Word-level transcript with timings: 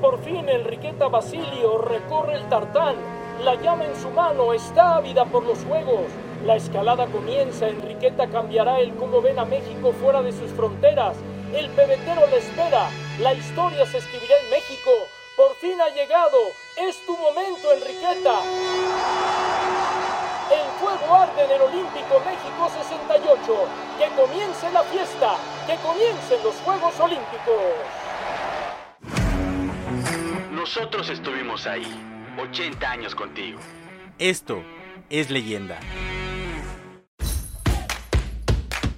Por 0.00 0.22
fin 0.22 0.48
Enriqueta 0.48 1.08
Basilio, 1.08 1.78
recorre 1.78 2.34
el 2.34 2.48
tartán, 2.48 2.96
la 3.42 3.54
llama 3.54 3.84
en 3.84 3.96
su 3.96 4.10
mano, 4.10 4.52
está 4.52 4.96
ávida 4.96 5.24
por 5.24 5.44
los 5.44 5.58
juegos. 5.64 6.06
La 6.44 6.56
escalada 6.56 7.06
comienza, 7.06 7.68
Enriqueta 7.68 8.26
cambiará 8.28 8.80
el 8.80 8.94
cómo 8.96 9.22
ven 9.22 9.38
a 9.38 9.44
México 9.44 9.92
fuera 9.92 10.22
de 10.22 10.32
sus 10.32 10.50
fronteras. 10.52 11.16
El 11.54 11.68
pebetero 11.70 12.26
le 12.26 12.38
espera, 12.38 12.90
la 13.20 13.32
historia 13.32 13.86
se 13.86 13.98
escribirá 13.98 14.34
en 14.44 14.50
México. 14.50 14.90
Por 15.36 15.54
fin 15.56 15.80
ha 15.80 15.88
llegado, 15.88 16.38
es 16.76 17.04
tu 17.06 17.16
momento, 17.16 17.72
Enriqueta. 17.72 18.40
El 20.50 20.66
fuego 20.78 21.14
arde 21.14 21.44
en 21.44 21.50
el 21.50 21.62
Olímpico 21.62 22.20
México 22.20 22.68
68. 22.82 23.54
Que 23.98 24.08
comience 24.20 24.70
la 24.70 24.82
fiesta, 24.82 25.36
que 25.66 25.76
comiencen 25.76 26.42
los 26.42 26.54
Juegos 26.64 27.00
Olímpicos. 27.00 28.03
Nosotros 30.64 31.10
estuvimos 31.10 31.66
ahí, 31.66 31.84
80 32.42 32.90
años 32.90 33.14
contigo. 33.14 33.60
Esto 34.18 34.62
es 35.10 35.30
leyenda. 35.30 35.78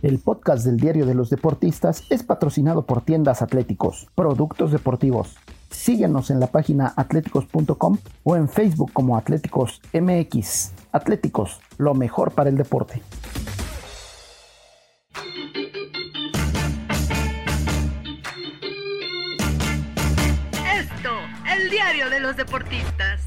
El 0.01 0.21
podcast 0.21 0.65
del 0.65 0.77
Diario 0.77 1.07
de 1.07 1.17
los 1.17 1.29
Deportistas 1.29 2.05
es 2.09 2.23
patrocinado 2.23 2.87
por 2.87 3.05
Tiendas 3.05 3.43
Atléticos, 3.43 4.07
Productos 4.15 4.71
Deportivos. 4.71 5.35
Síguenos 5.69 6.31
en 6.31 6.39
la 6.39 6.47
página 6.47 6.95
atléticos.com 6.97 7.99
o 8.23 8.37
en 8.37 8.49
Facebook 8.49 8.93
como 8.93 9.17
Atléticos 9.17 9.83
MX. 9.93 10.73
Atléticos, 10.93 11.61
lo 11.79 11.95
mejor 11.95 12.31
para 12.31 12.49
el 12.49 12.57
deporte. 12.57 13.03
Los 22.27 22.37
deportistas. 22.37 23.26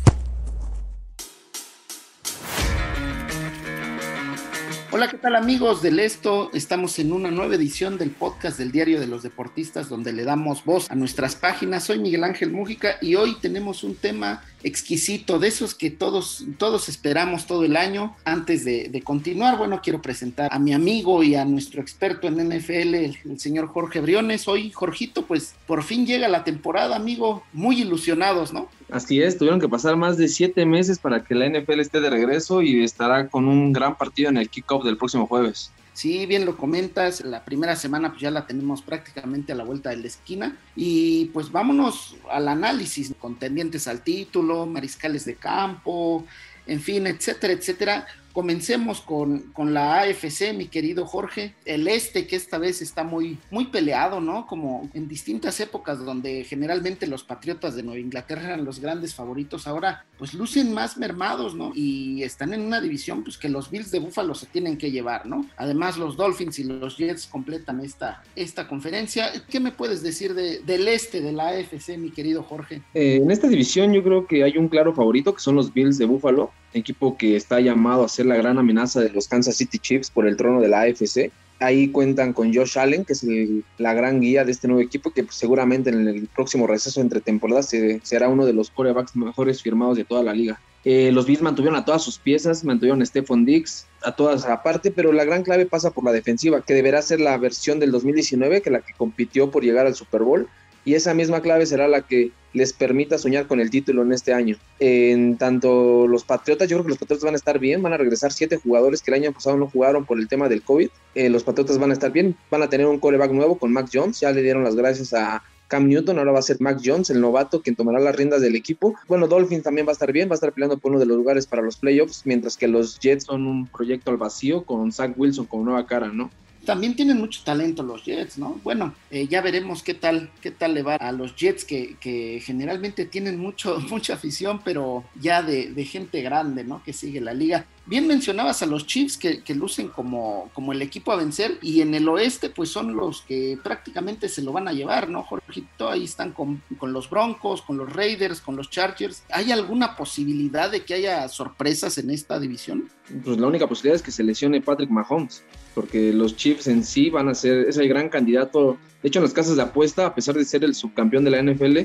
Hola, 4.99 5.07
¿qué 5.07 5.17
tal 5.17 5.37
amigos 5.37 5.81
del 5.81 5.97
Esto? 5.97 6.49
Estamos 6.53 6.99
en 6.99 7.13
una 7.13 7.31
nueva 7.31 7.55
edición 7.55 7.97
del 7.97 8.09
podcast 8.09 8.57
del 8.57 8.73
Diario 8.73 8.99
de 8.99 9.07
los 9.07 9.23
Deportistas 9.23 9.87
donde 9.87 10.11
le 10.11 10.25
damos 10.25 10.65
voz 10.65 10.91
a 10.91 10.95
nuestras 10.95 11.37
páginas. 11.37 11.85
Soy 11.85 11.99
Miguel 11.99 12.25
Ángel 12.25 12.51
Mújica 12.51 12.97
y 12.99 13.15
hoy 13.15 13.37
tenemos 13.39 13.85
un 13.85 13.95
tema 13.95 14.43
exquisito, 14.63 15.39
de 15.39 15.47
esos 15.47 15.73
que 15.73 15.89
todos, 15.89 16.45
todos 16.57 16.89
esperamos 16.89 17.47
todo 17.47 17.63
el 17.63 17.77
año. 17.77 18.15
Antes 18.25 18.65
de, 18.65 19.01
continuar, 19.03 19.57
bueno, 19.57 19.79
quiero 19.81 20.01
presentar 20.01 20.49
a 20.51 20.59
mi 20.59 20.73
amigo 20.73 21.23
y 21.23 21.35
a 21.35 21.45
nuestro 21.45 21.81
experto 21.81 22.27
en 22.27 22.35
NFL, 22.49 22.95
el, 22.95 23.17
el 23.23 23.39
señor 23.39 23.67
Jorge 23.67 24.01
Briones. 24.01 24.47
Hoy, 24.47 24.71
Jorgito, 24.71 25.25
pues 25.25 25.55
por 25.65 25.83
fin 25.83 26.05
llega 26.05 26.27
la 26.27 26.43
temporada, 26.43 26.97
amigo, 26.97 27.43
muy 27.53 27.81
ilusionados, 27.81 28.51
¿no? 28.51 28.67
Así 28.91 29.21
es, 29.21 29.37
tuvieron 29.37 29.59
que 29.59 29.69
pasar 29.69 29.95
más 29.97 30.17
de 30.17 30.27
siete 30.27 30.65
meses 30.65 30.97
para 30.97 31.23
que 31.23 31.35
la 31.35 31.47
NFL 31.47 31.79
esté 31.79 32.01
de 32.01 32.09
regreso 32.09 32.63
y 32.63 32.83
estará 32.83 33.27
con 33.27 33.47
un 33.47 33.71
gran 33.71 33.95
partido 33.95 34.29
en 34.29 34.37
el 34.37 34.49
kickoff 34.49 34.83
del 34.89 34.97
próximo 34.97 35.27
jueves. 35.27 35.71
Sí, 35.93 36.25
bien 36.25 36.45
lo 36.45 36.55
comentas, 36.55 37.21
la 37.25 37.43
primera 37.43 37.75
semana 37.75 38.09
pues 38.09 38.21
ya 38.21 38.31
la 38.31 38.47
tenemos 38.47 38.81
prácticamente 38.81 39.51
a 39.51 39.55
la 39.55 39.65
vuelta 39.65 39.89
de 39.89 39.97
la 39.97 40.07
esquina 40.07 40.57
y 40.75 41.25
pues 41.33 41.51
vámonos 41.51 42.15
al 42.31 42.47
análisis, 42.47 43.13
contendientes 43.19 43.85
al 43.87 44.01
título, 44.01 44.65
mariscales 44.65 45.25
de 45.25 45.35
campo, 45.35 46.25
en 46.67 46.79
fin, 46.79 47.05
etcétera, 47.07 47.51
etcétera. 47.51 48.07
Comencemos 48.33 49.01
con, 49.01 49.39
con, 49.53 49.73
la 49.73 50.01
AFC, 50.01 50.53
mi 50.53 50.67
querido 50.67 51.05
Jorge. 51.05 51.55
El 51.65 51.87
este, 51.87 52.27
que 52.27 52.35
esta 52.35 52.57
vez 52.57 52.81
está 52.81 53.03
muy, 53.03 53.37
muy 53.51 53.65
peleado, 53.65 54.21
¿no? 54.21 54.45
Como 54.45 54.89
en 54.93 55.07
distintas 55.07 55.59
épocas 55.59 55.99
donde 55.99 56.43
generalmente 56.43 57.07
los 57.07 57.23
Patriotas 57.23 57.75
de 57.75 57.83
Nueva 57.83 57.99
Inglaterra 57.99 58.43
eran 58.43 58.65
los 58.65 58.79
grandes 58.79 59.15
favoritos, 59.15 59.67
ahora 59.67 60.05
pues 60.17 60.33
lucen 60.33 60.73
más 60.73 60.97
mermados, 60.97 61.55
¿no? 61.55 61.71
Y 61.73 62.23
están 62.23 62.53
en 62.53 62.61
una 62.61 62.81
división 62.81 63.23
pues 63.23 63.37
que 63.37 63.49
los 63.49 63.69
Bills 63.71 63.91
de 63.91 63.99
Buffalo 63.99 64.35
se 64.35 64.45
tienen 64.45 64.77
que 64.77 64.91
llevar, 64.91 65.25
¿no? 65.25 65.45
Además 65.57 65.97
los 65.97 66.17
Dolphins 66.17 66.59
y 66.59 66.63
los 66.63 66.97
Jets 66.97 67.27
completan 67.27 67.79
esta, 67.81 68.23
esta 68.35 68.67
conferencia. 68.67 69.31
¿Qué 69.49 69.59
me 69.59 69.71
puedes 69.71 70.03
decir 70.03 70.33
de, 70.33 70.59
del 70.59 70.87
este 70.87 71.21
de 71.21 71.31
la 71.31 71.49
AFC, 71.49 71.97
mi 71.97 72.11
querido 72.11 72.43
Jorge? 72.43 72.81
Eh, 72.93 73.19
en 73.21 73.31
esta 73.31 73.47
división 73.47 73.93
yo 73.93 74.03
creo 74.03 74.27
que 74.27 74.43
hay 74.43 74.57
un 74.57 74.67
claro 74.67 74.93
favorito 74.93 75.33
que 75.33 75.39
son 75.39 75.55
los 75.55 75.73
Bills 75.73 75.97
de 75.97 76.05
Buffalo 76.05 76.51
equipo 76.73 77.17
que 77.17 77.35
está 77.35 77.59
llamado 77.59 78.03
a 78.03 78.09
ser 78.09 78.25
la 78.25 78.35
gran 78.35 78.57
amenaza 78.57 79.01
de 79.01 79.09
los 79.09 79.27
Kansas 79.27 79.57
City 79.57 79.79
Chiefs 79.79 80.09
por 80.09 80.27
el 80.27 80.37
trono 80.37 80.61
de 80.61 80.67
la 80.67 80.81
AFC. 80.81 81.31
Ahí 81.59 81.89
cuentan 81.89 82.31
con 82.31 82.53
Josh 82.53 82.77
Allen, 82.77 83.03
que 83.03 83.13
es 83.13 83.23
el, 83.23 83.65
la 83.77 83.93
gran 83.93 84.21
guía 84.21 84.45
de 84.45 84.51
este 84.51 84.67
nuevo 84.67 84.81
equipo, 84.81 85.11
que 85.11 85.23
pues, 85.23 85.35
seguramente 85.35 85.89
en 85.89 86.07
el 86.07 86.27
próximo 86.27 86.67
receso 86.67 87.01
entre 87.01 87.19
temporadas 87.19 87.69
se, 87.69 87.99
será 88.03 88.29
uno 88.29 88.45
de 88.45 88.53
los 88.53 88.71
quarterbacks 88.71 89.15
mejores 89.15 89.61
firmados 89.61 89.97
de 89.97 90.05
toda 90.05 90.23
la 90.23 90.33
liga. 90.33 90.59
Eh, 90.85 91.11
los 91.11 91.25
Bills 91.25 91.41
mantuvieron 91.41 91.77
a 91.77 91.83
todas 91.83 92.01
sus 92.01 92.17
piezas, 92.17 92.63
mantuvieron 92.63 93.01
a 93.01 93.05
Stephon 93.05 93.43
Diggs, 93.43 93.85
a 94.01 94.13
todas 94.15 94.45
aparte, 94.45 94.91
pero 94.91 95.11
la 95.11 95.25
gran 95.25 95.43
clave 95.43 95.65
pasa 95.65 95.91
por 95.91 96.05
la 96.05 96.13
defensiva, 96.13 96.61
que 96.61 96.73
deberá 96.73 97.01
ser 97.01 97.19
la 97.19 97.37
versión 97.37 97.79
del 97.79 97.91
2019, 97.91 98.61
que 98.61 98.69
la 98.69 98.79
que 98.79 98.93
compitió 98.93 99.51
por 99.51 99.63
llegar 99.63 99.85
al 99.85 99.95
Super 99.95 100.23
Bowl, 100.23 100.47
y 100.89 100.95
esa 100.95 101.13
misma 101.13 101.43
clave 101.43 101.67
será 101.67 101.87
la 101.87 102.01
que 102.01 102.31
les 102.51 102.73
permita 102.73 103.19
soñar 103.19 103.45
con 103.45 103.59
el 103.59 103.69
título 103.69 104.01
en 104.01 104.11
este 104.11 104.33
año. 104.33 104.57
En 104.79 105.37
tanto 105.37 106.07
los 106.07 106.23
Patriotas, 106.23 106.67
yo 106.67 106.77
creo 106.77 106.85
que 106.85 106.89
los 106.89 106.97
Patriotas 106.97 107.23
van 107.23 107.35
a 107.35 107.37
estar 107.37 107.59
bien, 107.59 107.83
van 107.83 107.93
a 107.93 107.97
regresar 107.97 108.31
siete 108.31 108.57
jugadores 108.57 109.03
que 109.03 109.11
el 109.11 109.21
año 109.21 109.31
pasado 109.31 109.55
no 109.55 109.69
jugaron 109.69 110.03
por 110.07 110.17
el 110.17 110.27
tema 110.27 110.49
del 110.49 110.63
COVID. 110.63 110.89
Eh, 111.13 111.29
los 111.29 111.43
Patriotas 111.43 111.77
van 111.77 111.91
a 111.91 111.93
estar 111.93 112.11
bien, 112.11 112.35
van 112.49 112.63
a 112.63 112.69
tener 112.69 112.87
un 112.87 112.97
coreback 112.97 113.31
nuevo 113.31 113.59
con 113.59 113.71
Mac 113.71 113.87
Jones, 113.93 114.19
ya 114.19 114.31
le 114.31 114.41
dieron 114.41 114.63
las 114.63 114.75
gracias 114.75 115.13
a 115.13 115.43
Cam 115.67 115.87
Newton, 115.87 116.17
ahora 116.17 116.31
va 116.31 116.39
a 116.39 116.41
ser 116.41 116.59
Mac 116.59 116.81
Jones, 116.83 117.11
el 117.11 117.21
novato, 117.21 117.61
quien 117.61 117.75
tomará 117.75 117.99
las 117.99 118.15
riendas 118.15 118.41
del 118.41 118.55
equipo. 118.55 118.95
Bueno, 119.07 119.27
Dolphins 119.27 119.61
también 119.61 119.85
va 119.85 119.91
a 119.91 119.93
estar 119.93 120.11
bien, 120.11 120.27
va 120.27 120.33
a 120.33 120.41
estar 120.41 120.53
peleando 120.53 120.79
por 120.79 120.89
uno 120.89 120.99
de 120.99 121.05
los 121.05 121.17
lugares 121.17 121.45
para 121.45 121.61
los 121.61 121.77
playoffs, 121.77 122.23
mientras 122.25 122.57
que 122.57 122.67
los 122.67 122.99
Jets 122.99 123.25
son 123.25 123.45
un 123.45 123.67
proyecto 123.67 124.09
al 124.09 124.17
vacío 124.17 124.63
con 124.63 124.91
Zach 124.91 125.13
Wilson 125.15 125.45
como 125.45 125.65
nueva 125.65 125.85
cara, 125.85 126.07
¿no? 126.07 126.31
También 126.65 126.95
tienen 126.95 127.17
mucho 127.17 127.41
talento 127.43 127.83
los 127.83 128.03
Jets, 128.03 128.37
¿no? 128.37 128.59
Bueno, 128.63 128.93
eh, 129.11 129.27
ya 129.27 129.41
veremos 129.41 129.83
qué 129.83 129.93
tal, 129.93 130.29
qué 130.41 130.51
tal 130.51 130.73
le 130.73 130.83
va 130.83 130.95
a 130.95 131.11
los 131.11 131.35
Jets 131.35 131.65
que, 131.65 131.95
que 131.99 132.41
generalmente 132.43 133.05
tienen 133.05 133.39
mucho, 133.39 133.79
mucha 133.89 134.13
afición, 134.13 134.61
pero 134.63 135.03
ya 135.19 135.41
de, 135.41 135.71
de, 135.71 135.85
gente 135.85 136.21
grande, 136.21 136.63
¿no? 136.63 136.83
Que 136.83 136.93
sigue 136.93 137.21
la 137.21 137.33
liga. 137.33 137.65
Bien 137.89 138.05
mencionabas 138.05 138.61
a 138.61 138.67
los 138.67 138.85
Chiefs 138.85 139.17
que, 139.17 139.55
lucen 139.55 139.87
como, 139.87 140.51
como 140.53 140.73
el 140.73 140.81
equipo 140.83 141.11
a 141.11 141.15
vencer 141.15 141.57
y 141.63 141.81
en 141.81 141.95
el 141.95 142.07
oeste 142.07 142.51
pues 142.51 142.69
son 142.69 142.95
los 142.95 143.23
que 143.23 143.57
prácticamente 143.63 144.29
se 144.29 144.43
lo 144.43 144.51
van 144.51 144.67
a 144.67 144.73
llevar, 144.73 145.09
¿no, 145.09 145.23
Jorgito? 145.23 145.89
Ahí 145.89 146.03
están 146.03 146.31
con, 146.31 146.61
con 146.77 146.93
los 146.93 147.09
Broncos, 147.09 147.63
con 147.63 147.77
los 147.77 147.91
Raiders, 147.91 148.41
con 148.41 148.55
los 148.55 148.69
Chargers. 148.69 149.23
¿Hay 149.31 149.51
alguna 149.51 149.95
posibilidad 149.95 150.69
de 150.69 150.81
que 150.81 150.93
haya 150.93 151.27
sorpresas 151.29 151.97
en 151.97 152.11
esta 152.11 152.39
división? 152.39 152.89
Pues 153.25 153.39
la 153.39 153.47
única 153.47 153.65
posibilidad 153.65 153.95
es 153.95 154.03
que 154.03 154.11
se 154.11 154.23
lesione 154.23 154.61
Patrick 154.61 154.91
Mahomes 154.91 155.43
porque 155.73 156.13
los 156.13 156.35
Chiefs 156.35 156.67
en 156.67 156.83
sí 156.83 157.09
van 157.09 157.27
a 157.27 157.33
ser, 157.33 157.69
es 157.69 157.77
el 157.77 157.87
gran 157.87 158.09
candidato, 158.09 158.77
de 159.01 159.07
hecho 159.07 159.17
en 159.17 159.23
las 159.23 159.33
casas 159.33 159.55
de 159.55 159.63
apuesta, 159.63 160.05
a 160.05 160.13
pesar 160.13 160.35
de 160.35 160.45
ser 160.45 160.63
el 160.63 160.75
subcampeón 160.75 161.23
de 161.23 161.31
la 161.31 161.41
NFL, 161.41 161.79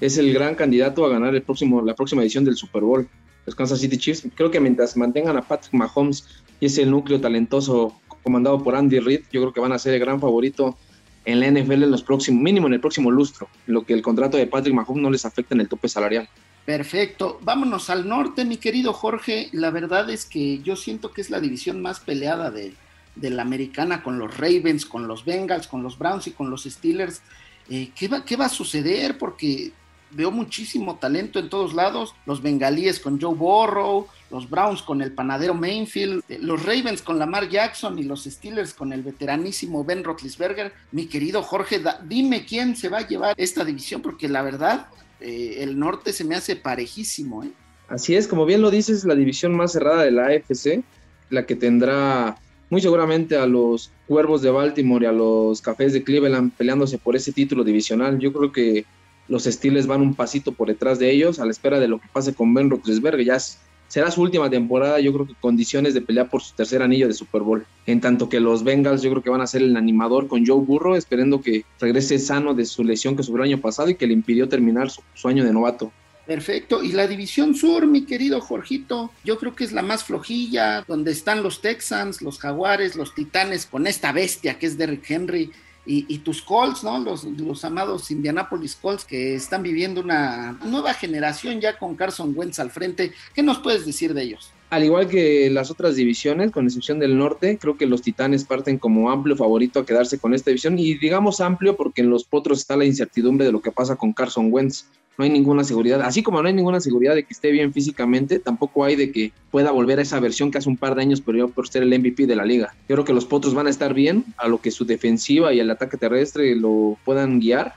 es 0.00 0.16
el 0.16 0.32
gran 0.32 0.54
candidato 0.54 1.04
a 1.04 1.10
ganar 1.10 1.34
el 1.34 1.42
próximo, 1.42 1.82
la 1.82 1.94
próxima 1.94 2.22
edición 2.22 2.46
del 2.46 2.56
Super 2.56 2.82
Bowl. 2.82 3.06
Los 3.46 3.54
Kansas 3.54 3.80
City 3.80 3.96
Chiefs, 3.96 4.26
creo 4.34 4.50
que 4.50 4.60
mientras 4.60 4.96
mantengan 4.96 5.36
a 5.36 5.42
Patrick 5.42 5.74
Mahomes 5.74 6.26
y 6.60 6.66
ese 6.66 6.86
núcleo 6.86 7.20
talentoso 7.20 7.98
comandado 8.22 8.62
por 8.62 8.74
Andy 8.74 9.00
Reid, 9.00 9.22
yo 9.32 9.40
creo 9.40 9.52
que 9.52 9.60
van 9.60 9.72
a 9.72 9.78
ser 9.78 9.94
el 9.94 10.00
gran 10.00 10.20
favorito 10.20 10.76
en 11.24 11.40
la 11.40 11.50
NFL 11.50 11.84
en 11.84 11.90
los 11.90 12.02
próximos, 12.02 12.42
mínimo 12.42 12.66
en 12.66 12.74
el 12.74 12.80
próximo 12.80 13.10
lustro, 13.10 13.48
lo 13.66 13.84
que 13.84 13.92
el 13.92 14.02
contrato 14.02 14.36
de 14.36 14.46
Patrick 14.46 14.74
Mahomes 14.74 15.02
no 15.02 15.10
les 15.10 15.24
afecta 15.24 15.54
en 15.54 15.60
el 15.60 15.68
tope 15.68 15.88
salarial. 15.88 16.28
Perfecto. 16.64 17.38
Vámonos 17.42 17.90
al 17.90 18.06
norte, 18.06 18.44
mi 18.44 18.56
querido 18.56 18.92
Jorge. 18.92 19.48
La 19.52 19.70
verdad 19.70 20.08
es 20.10 20.24
que 20.24 20.60
yo 20.60 20.76
siento 20.76 21.12
que 21.12 21.20
es 21.20 21.30
la 21.30 21.40
división 21.40 21.80
más 21.82 22.00
peleada 22.00 22.50
de, 22.50 22.74
la 23.16 23.42
americana 23.42 24.02
con 24.02 24.18
los 24.18 24.36
Ravens, 24.36 24.86
con 24.86 25.08
los 25.08 25.24
Bengals, 25.24 25.66
con 25.66 25.82
los 25.82 25.98
Browns 25.98 26.26
y 26.26 26.30
con 26.32 26.50
los 26.50 26.64
Steelers. 26.64 27.22
Eh, 27.68 27.90
¿qué, 27.94 28.08
va, 28.08 28.24
¿Qué 28.24 28.36
va 28.36 28.46
a 28.46 28.50
suceder? 28.50 29.18
Porque 29.18 29.72
veo 30.10 30.30
muchísimo 30.30 30.96
talento 30.96 31.38
en 31.38 31.48
todos 31.48 31.74
lados. 31.74 32.14
Los 32.26 32.42
bengalíes 32.42 33.00
con 33.00 33.20
Joe 33.20 33.34
Burrow, 33.34 34.06
los 34.30 34.48
Browns 34.48 34.82
con 34.82 35.02
el 35.02 35.12
panadero 35.12 35.54
Mainfield, 35.54 36.22
los 36.40 36.64
Ravens 36.64 37.02
con 37.02 37.18
Lamar 37.18 37.48
Jackson 37.48 37.98
y 37.98 38.04
los 38.04 38.24
Steelers 38.24 38.74
con 38.74 38.92
el 38.92 39.02
veteranísimo 39.02 39.84
Ben 39.84 40.04
Roethlisberger. 40.04 40.72
Mi 40.92 41.06
querido 41.06 41.42
Jorge, 41.42 41.82
dime 42.06 42.44
quién 42.44 42.76
se 42.76 42.88
va 42.88 42.98
a 42.98 43.08
llevar 43.08 43.34
esta 43.36 43.64
división, 43.64 44.02
porque 44.02 44.28
la 44.28 44.42
verdad, 44.42 44.86
eh, 45.20 45.56
el 45.58 45.78
norte 45.78 46.12
se 46.12 46.24
me 46.24 46.36
hace 46.36 46.56
parejísimo. 46.56 47.44
¿eh? 47.44 47.50
Así 47.88 48.14
es, 48.14 48.28
como 48.28 48.46
bien 48.46 48.62
lo 48.62 48.70
dices, 48.70 49.04
la 49.04 49.14
división 49.14 49.54
más 49.54 49.72
cerrada 49.72 50.04
de 50.04 50.12
la 50.12 50.26
AFC, 50.26 50.82
la 51.28 51.46
que 51.46 51.56
tendrá 51.56 52.36
muy 52.70 52.80
seguramente 52.80 53.36
a 53.36 53.46
los 53.46 53.90
Cuervos 54.06 54.42
de 54.42 54.50
Baltimore 54.50 55.04
y 55.04 55.08
a 55.08 55.12
los 55.12 55.60
Cafés 55.60 55.92
de 55.92 56.02
Cleveland 56.02 56.52
peleándose 56.52 56.98
por 56.98 57.16
ese 57.16 57.32
título 57.32 57.64
divisional. 57.64 58.18
Yo 58.18 58.32
creo 58.32 58.52
que 58.52 58.84
los 59.30 59.44
Steelers 59.44 59.86
van 59.86 60.02
un 60.02 60.14
pasito 60.14 60.52
por 60.52 60.68
detrás 60.68 60.98
de 60.98 61.10
ellos 61.10 61.38
a 61.38 61.44
la 61.44 61.52
espera 61.52 61.78
de 61.78 61.88
lo 61.88 62.00
que 62.00 62.08
pase 62.12 62.34
con 62.34 62.52
Ben 62.52 62.68
Roethlisberger. 62.68 63.24
Ya 63.24 63.38
será 63.86 64.10
su 64.10 64.22
última 64.22 64.50
temporada, 64.50 64.98
yo 64.98 65.12
creo 65.12 65.26
que 65.26 65.34
condiciones 65.40 65.94
de 65.94 66.00
pelear 66.00 66.28
por 66.28 66.42
su 66.42 66.52
tercer 66.54 66.82
anillo 66.82 67.06
de 67.06 67.14
Super 67.14 67.42
Bowl. 67.42 67.64
En 67.86 68.00
tanto 68.00 68.28
que 68.28 68.40
los 68.40 68.64
Bengals 68.64 69.02
yo 69.02 69.10
creo 69.10 69.22
que 69.22 69.30
van 69.30 69.40
a 69.40 69.46
ser 69.46 69.62
el 69.62 69.76
animador 69.76 70.26
con 70.26 70.44
Joe 70.44 70.60
Burrow, 70.60 70.96
esperando 70.96 71.40
que 71.40 71.64
regrese 71.78 72.18
sano 72.18 72.54
de 72.54 72.66
su 72.66 72.82
lesión 72.82 73.16
que 73.16 73.22
sufrió 73.22 73.44
el 73.44 73.52
año 73.52 73.62
pasado 73.62 73.88
y 73.88 73.94
que 73.94 74.08
le 74.08 74.14
impidió 74.14 74.48
terminar 74.48 74.90
su, 74.90 75.00
su 75.14 75.28
año 75.28 75.44
de 75.44 75.52
novato. 75.52 75.92
Perfecto. 76.26 76.82
Y 76.82 76.92
la 76.92 77.06
división 77.06 77.54
sur, 77.54 77.86
mi 77.86 78.04
querido 78.06 78.40
Jorgito, 78.40 79.12
yo 79.24 79.38
creo 79.38 79.54
que 79.54 79.64
es 79.64 79.72
la 79.72 79.82
más 79.82 80.04
flojilla, 80.04 80.84
donde 80.86 81.12
están 81.12 81.42
los 81.42 81.60
Texans, 81.60 82.20
los 82.20 82.38
Jaguares, 82.38 82.96
los 82.96 83.14
Titanes, 83.14 83.66
con 83.66 83.86
esta 83.86 84.12
bestia 84.12 84.58
que 84.58 84.66
es 84.66 84.76
Derrick 84.76 85.08
Henry. 85.08 85.50
Y, 85.86 86.18
tus 86.18 86.42
Colts, 86.42 86.84
¿no? 86.84 86.98
Los, 87.00 87.24
los 87.24 87.64
amados 87.64 88.10
Indianapolis 88.10 88.76
Colts 88.76 89.04
que 89.04 89.34
están 89.34 89.62
viviendo 89.62 90.00
una 90.00 90.52
nueva 90.64 90.94
generación 90.94 91.60
ya 91.60 91.78
con 91.78 91.96
Carson 91.96 92.32
Wentz 92.36 92.60
al 92.60 92.70
frente. 92.70 93.12
¿Qué 93.34 93.42
nos 93.42 93.58
puedes 93.58 93.86
decir 93.86 94.14
de 94.14 94.22
ellos? 94.22 94.52
Al 94.70 94.84
igual 94.84 95.08
que 95.08 95.50
las 95.50 95.70
otras 95.70 95.96
divisiones, 95.96 96.52
con 96.52 96.64
excepción 96.66 97.00
del 97.00 97.18
norte, 97.18 97.58
creo 97.60 97.76
que 97.76 97.86
los 97.86 98.02
Titanes 98.02 98.44
parten 98.44 98.78
como 98.78 99.10
amplio 99.10 99.36
favorito 99.36 99.80
a 99.80 99.86
quedarse 99.86 100.18
con 100.18 100.32
esta 100.32 100.50
división 100.50 100.78
y 100.78 100.94
digamos 100.94 101.40
amplio 101.40 101.76
porque 101.76 102.02
en 102.02 102.10
los 102.10 102.24
potros 102.24 102.60
está 102.60 102.76
la 102.76 102.84
incertidumbre 102.84 103.44
de 103.44 103.52
lo 103.52 103.60
que 103.60 103.72
pasa 103.72 103.96
con 103.96 104.12
Carson 104.12 104.48
Wentz 104.52 104.84
no 105.20 105.24
hay 105.24 105.30
ninguna 105.30 105.64
seguridad. 105.64 106.00
Así 106.00 106.22
como 106.22 106.40
no 106.40 106.48
hay 106.48 106.54
ninguna 106.54 106.80
seguridad 106.80 107.14
de 107.14 107.24
que 107.24 107.34
esté 107.34 107.50
bien 107.50 107.74
físicamente, 107.74 108.38
tampoco 108.38 108.84
hay 108.84 108.96
de 108.96 109.12
que 109.12 109.32
pueda 109.50 109.70
volver 109.70 109.98
a 109.98 110.02
esa 110.02 110.18
versión 110.18 110.50
que 110.50 110.56
hace 110.56 110.70
un 110.70 110.78
par 110.78 110.94
de 110.94 111.02
años 111.02 111.20
perdió 111.20 111.50
por 111.50 111.68
ser 111.68 111.82
el 111.82 111.98
MVP 111.98 112.26
de 112.26 112.36
la 112.36 112.46
liga. 112.46 112.74
Yo 112.88 112.96
creo 112.96 113.04
que 113.04 113.12
los 113.12 113.26
Potros 113.26 113.52
van 113.52 113.66
a 113.66 113.70
estar 113.70 113.92
bien, 113.92 114.24
a 114.38 114.48
lo 114.48 114.62
que 114.62 114.70
su 114.70 114.86
defensiva 114.86 115.52
y 115.52 115.60
el 115.60 115.70
ataque 115.70 115.98
terrestre 115.98 116.56
lo 116.56 116.96
puedan 117.04 117.38
guiar 117.38 117.74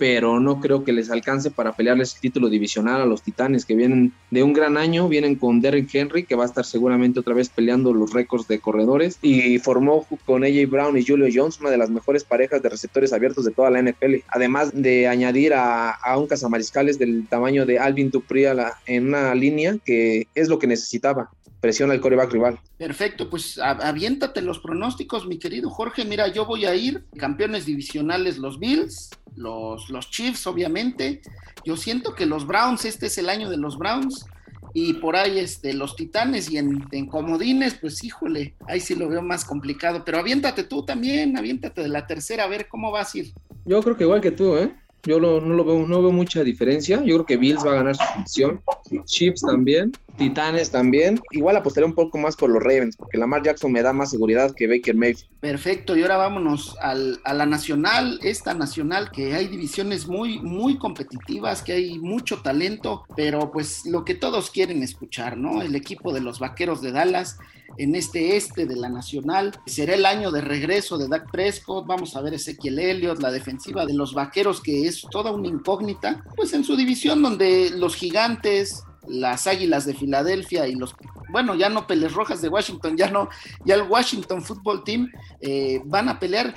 pero 0.00 0.40
no 0.40 0.60
creo 0.60 0.82
que 0.82 0.94
les 0.94 1.10
alcance 1.10 1.50
para 1.50 1.76
pelearles 1.76 2.14
el 2.14 2.22
título 2.22 2.48
divisional 2.48 3.02
a 3.02 3.04
los 3.04 3.20
Titanes, 3.20 3.66
que 3.66 3.74
vienen 3.74 4.14
de 4.30 4.42
un 4.42 4.54
gran 4.54 4.78
año, 4.78 5.10
vienen 5.10 5.34
con 5.34 5.60
Derrick 5.60 5.94
Henry, 5.94 6.24
que 6.24 6.34
va 6.34 6.44
a 6.44 6.46
estar 6.46 6.64
seguramente 6.64 7.20
otra 7.20 7.34
vez 7.34 7.50
peleando 7.50 7.92
los 7.92 8.14
récords 8.14 8.48
de 8.48 8.60
corredores, 8.60 9.18
y 9.20 9.58
formó 9.58 10.06
con 10.24 10.42
AJ 10.42 10.70
Brown 10.70 10.96
y 10.96 11.04
Julio 11.04 11.28
Jones 11.30 11.60
una 11.60 11.68
de 11.68 11.76
las 11.76 11.90
mejores 11.90 12.24
parejas 12.24 12.62
de 12.62 12.70
receptores 12.70 13.12
abiertos 13.12 13.44
de 13.44 13.50
toda 13.50 13.68
la 13.68 13.82
NFL, 13.82 14.24
además 14.28 14.70
de 14.72 15.06
añadir 15.06 15.52
a, 15.52 15.90
a 15.90 16.16
un 16.16 16.26
cazamariscales 16.26 16.98
del 16.98 17.26
tamaño 17.28 17.66
de 17.66 17.78
Alvin 17.78 18.10
Dupree 18.10 18.50
en 18.86 19.08
una 19.08 19.34
línea 19.34 19.76
que 19.84 20.28
es 20.34 20.48
lo 20.48 20.58
que 20.58 20.66
necesitaba 20.66 21.28
presiona 21.60 21.92
al 21.92 22.00
coreback 22.00 22.32
rival. 22.32 22.58
Perfecto, 22.78 23.28
pues 23.28 23.58
aviéntate 23.58 24.42
los 24.42 24.58
pronósticos, 24.58 25.26
mi 25.26 25.38
querido 25.38 25.70
Jorge. 25.70 26.04
Mira, 26.04 26.28
yo 26.28 26.46
voy 26.46 26.64
a 26.64 26.74
ir 26.74 27.04
campeones 27.16 27.66
divisionales 27.66 28.38
los 28.38 28.58
Bills, 28.58 29.10
los, 29.36 29.90
los 29.90 30.10
Chiefs, 30.10 30.46
obviamente. 30.46 31.20
Yo 31.64 31.76
siento 31.76 32.14
que 32.14 32.26
los 32.26 32.46
Browns, 32.46 32.84
este 32.84 33.06
es 33.06 33.18
el 33.18 33.28
año 33.28 33.50
de 33.50 33.58
los 33.58 33.78
Browns. 33.78 34.24
Y 34.72 34.94
por 34.94 35.16
ahí 35.16 35.40
este, 35.40 35.74
los 35.74 35.96
Titanes 35.96 36.48
y 36.48 36.56
en, 36.56 36.86
en 36.92 37.06
comodines, 37.06 37.74
pues 37.74 38.04
híjole, 38.04 38.54
ahí 38.68 38.78
sí 38.78 38.94
lo 38.94 39.08
veo 39.08 39.20
más 39.20 39.44
complicado. 39.44 40.04
Pero 40.04 40.18
aviéntate 40.18 40.62
tú 40.62 40.84
también, 40.84 41.36
aviéntate 41.36 41.82
de 41.82 41.88
la 41.88 42.06
tercera, 42.06 42.44
a 42.44 42.48
ver 42.48 42.68
cómo 42.68 42.92
vas 42.92 43.14
a 43.14 43.18
ir. 43.18 43.32
Yo 43.64 43.82
creo 43.82 43.96
que 43.96 44.04
igual 44.04 44.20
que 44.20 44.30
tú, 44.30 44.56
¿eh? 44.56 44.72
Yo 45.02 45.18
no 45.18 45.40
lo 45.40 45.64
veo, 45.64 45.86
no 45.86 46.02
veo 46.02 46.12
mucha 46.12 46.44
diferencia. 46.44 46.98
Yo 46.98 47.14
creo 47.16 47.26
que 47.26 47.36
Bills 47.36 47.64
va 47.64 47.72
a 47.72 47.74
ganar 47.76 47.96
su 47.96 48.04
división. 48.14 48.60
Chiefs 49.06 49.40
también. 49.40 49.92
Titanes 50.20 50.70
también. 50.70 51.18
Igual 51.30 51.56
apostaré 51.56 51.86
un 51.86 51.94
poco 51.94 52.18
más 52.18 52.36
por 52.36 52.50
los 52.50 52.62
Ravens, 52.62 52.94
porque 52.94 53.16
Lamar 53.16 53.42
Jackson 53.42 53.72
me 53.72 53.82
da 53.82 53.94
más 53.94 54.10
seguridad 54.10 54.54
que 54.54 54.66
Baker 54.66 54.94
Mayfield. 54.94 55.30
Perfecto, 55.40 55.96
y 55.96 56.02
ahora 56.02 56.18
vámonos 56.18 56.76
al, 56.82 57.20
a 57.24 57.32
la 57.32 57.46
nacional, 57.46 58.20
esta 58.22 58.52
nacional, 58.52 59.10
que 59.10 59.34
hay 59.34 59.48
divisiones 59.48 60.06
muy, 60.06 60.38
muy 60.38 60.76
competitivas, 60.76 61.62
que 61.62 61.72
hay 61.72 61.98
mucho 61.98 62.42
talento, 62.42 63.06
pero 63.16 63.50
pues 63.50 63.86
lo 63.86 64.04
que 64.04 64.14
todos 64.14 64.50
quieren 64.50 64.82
escuchar, 64.82 65.38
¿no? 65.38 65.62
El 65.62 65.74
equipo 65.74 66.12
de 66.12 66.20
los 66.20 66.38
Vaqueros 66.38 66.82
de 66.82 66.92
Dallas 66.92 67.38
en 67.78 67.94
este 67.94 68.36
este 68.36 68.66
de 68.66 68.76
la 68.76 68.90
nacional. 68.90 69.52
Será 69.64 69.94
el 69.94 70.04
año 70.04 70.30
de 70.30 70.42
regreso 70.42 70.98
de 70.98 71.08
Dak 71.08 71.30
Prescott, 71.30 71.86
vamos 71.86 72.14
a 72.14 72.20
ver 72.20 72.34
Ezequiel 72.34 72.78
Elliott, 72.78 73.22
la 73.22 73.30
defensiva 73.30 73.86
de 73.86 73.94
los 73.94 74.12
Vaqueros, 74.12 74.60
que 74.60 74.86
es 74.86 75.00
toda 75.10 75.32
una 75.32 75.48
incógnita, 75.48 76.22
pues 76.36 76.52
en 76.52 76.64
su 76.64 76.76
división 76.76 77.22
donde 77.22 77.70
los 77.70 77.96
gigantes, 77.96 78.84
las 79.08 79.46
Águilas 79.46 79.86
de 79.86 79.94
Filadelfia 79.94 80.66
y 80.68 80.74
los, 80.74 80.94
bueno, 81.30 81.54
ya 81.54 81.68
no 81.68 81.86
Peles 81.86 82.12
Rojas 82.12 82.42
de 82.42 82.48
Washington, 82.48 82.96
ya 82.96 83.10
no, 83.10 83.28
ya 83.64 83.74
el 83.74 83.82
Washington 83.82 84.42
Football 84.42 84.84
Team 84.84 85.10
eh, 85.40 85.80
van 85.84 86.08
a 86.08 86.18
pelear. 86.18 86.54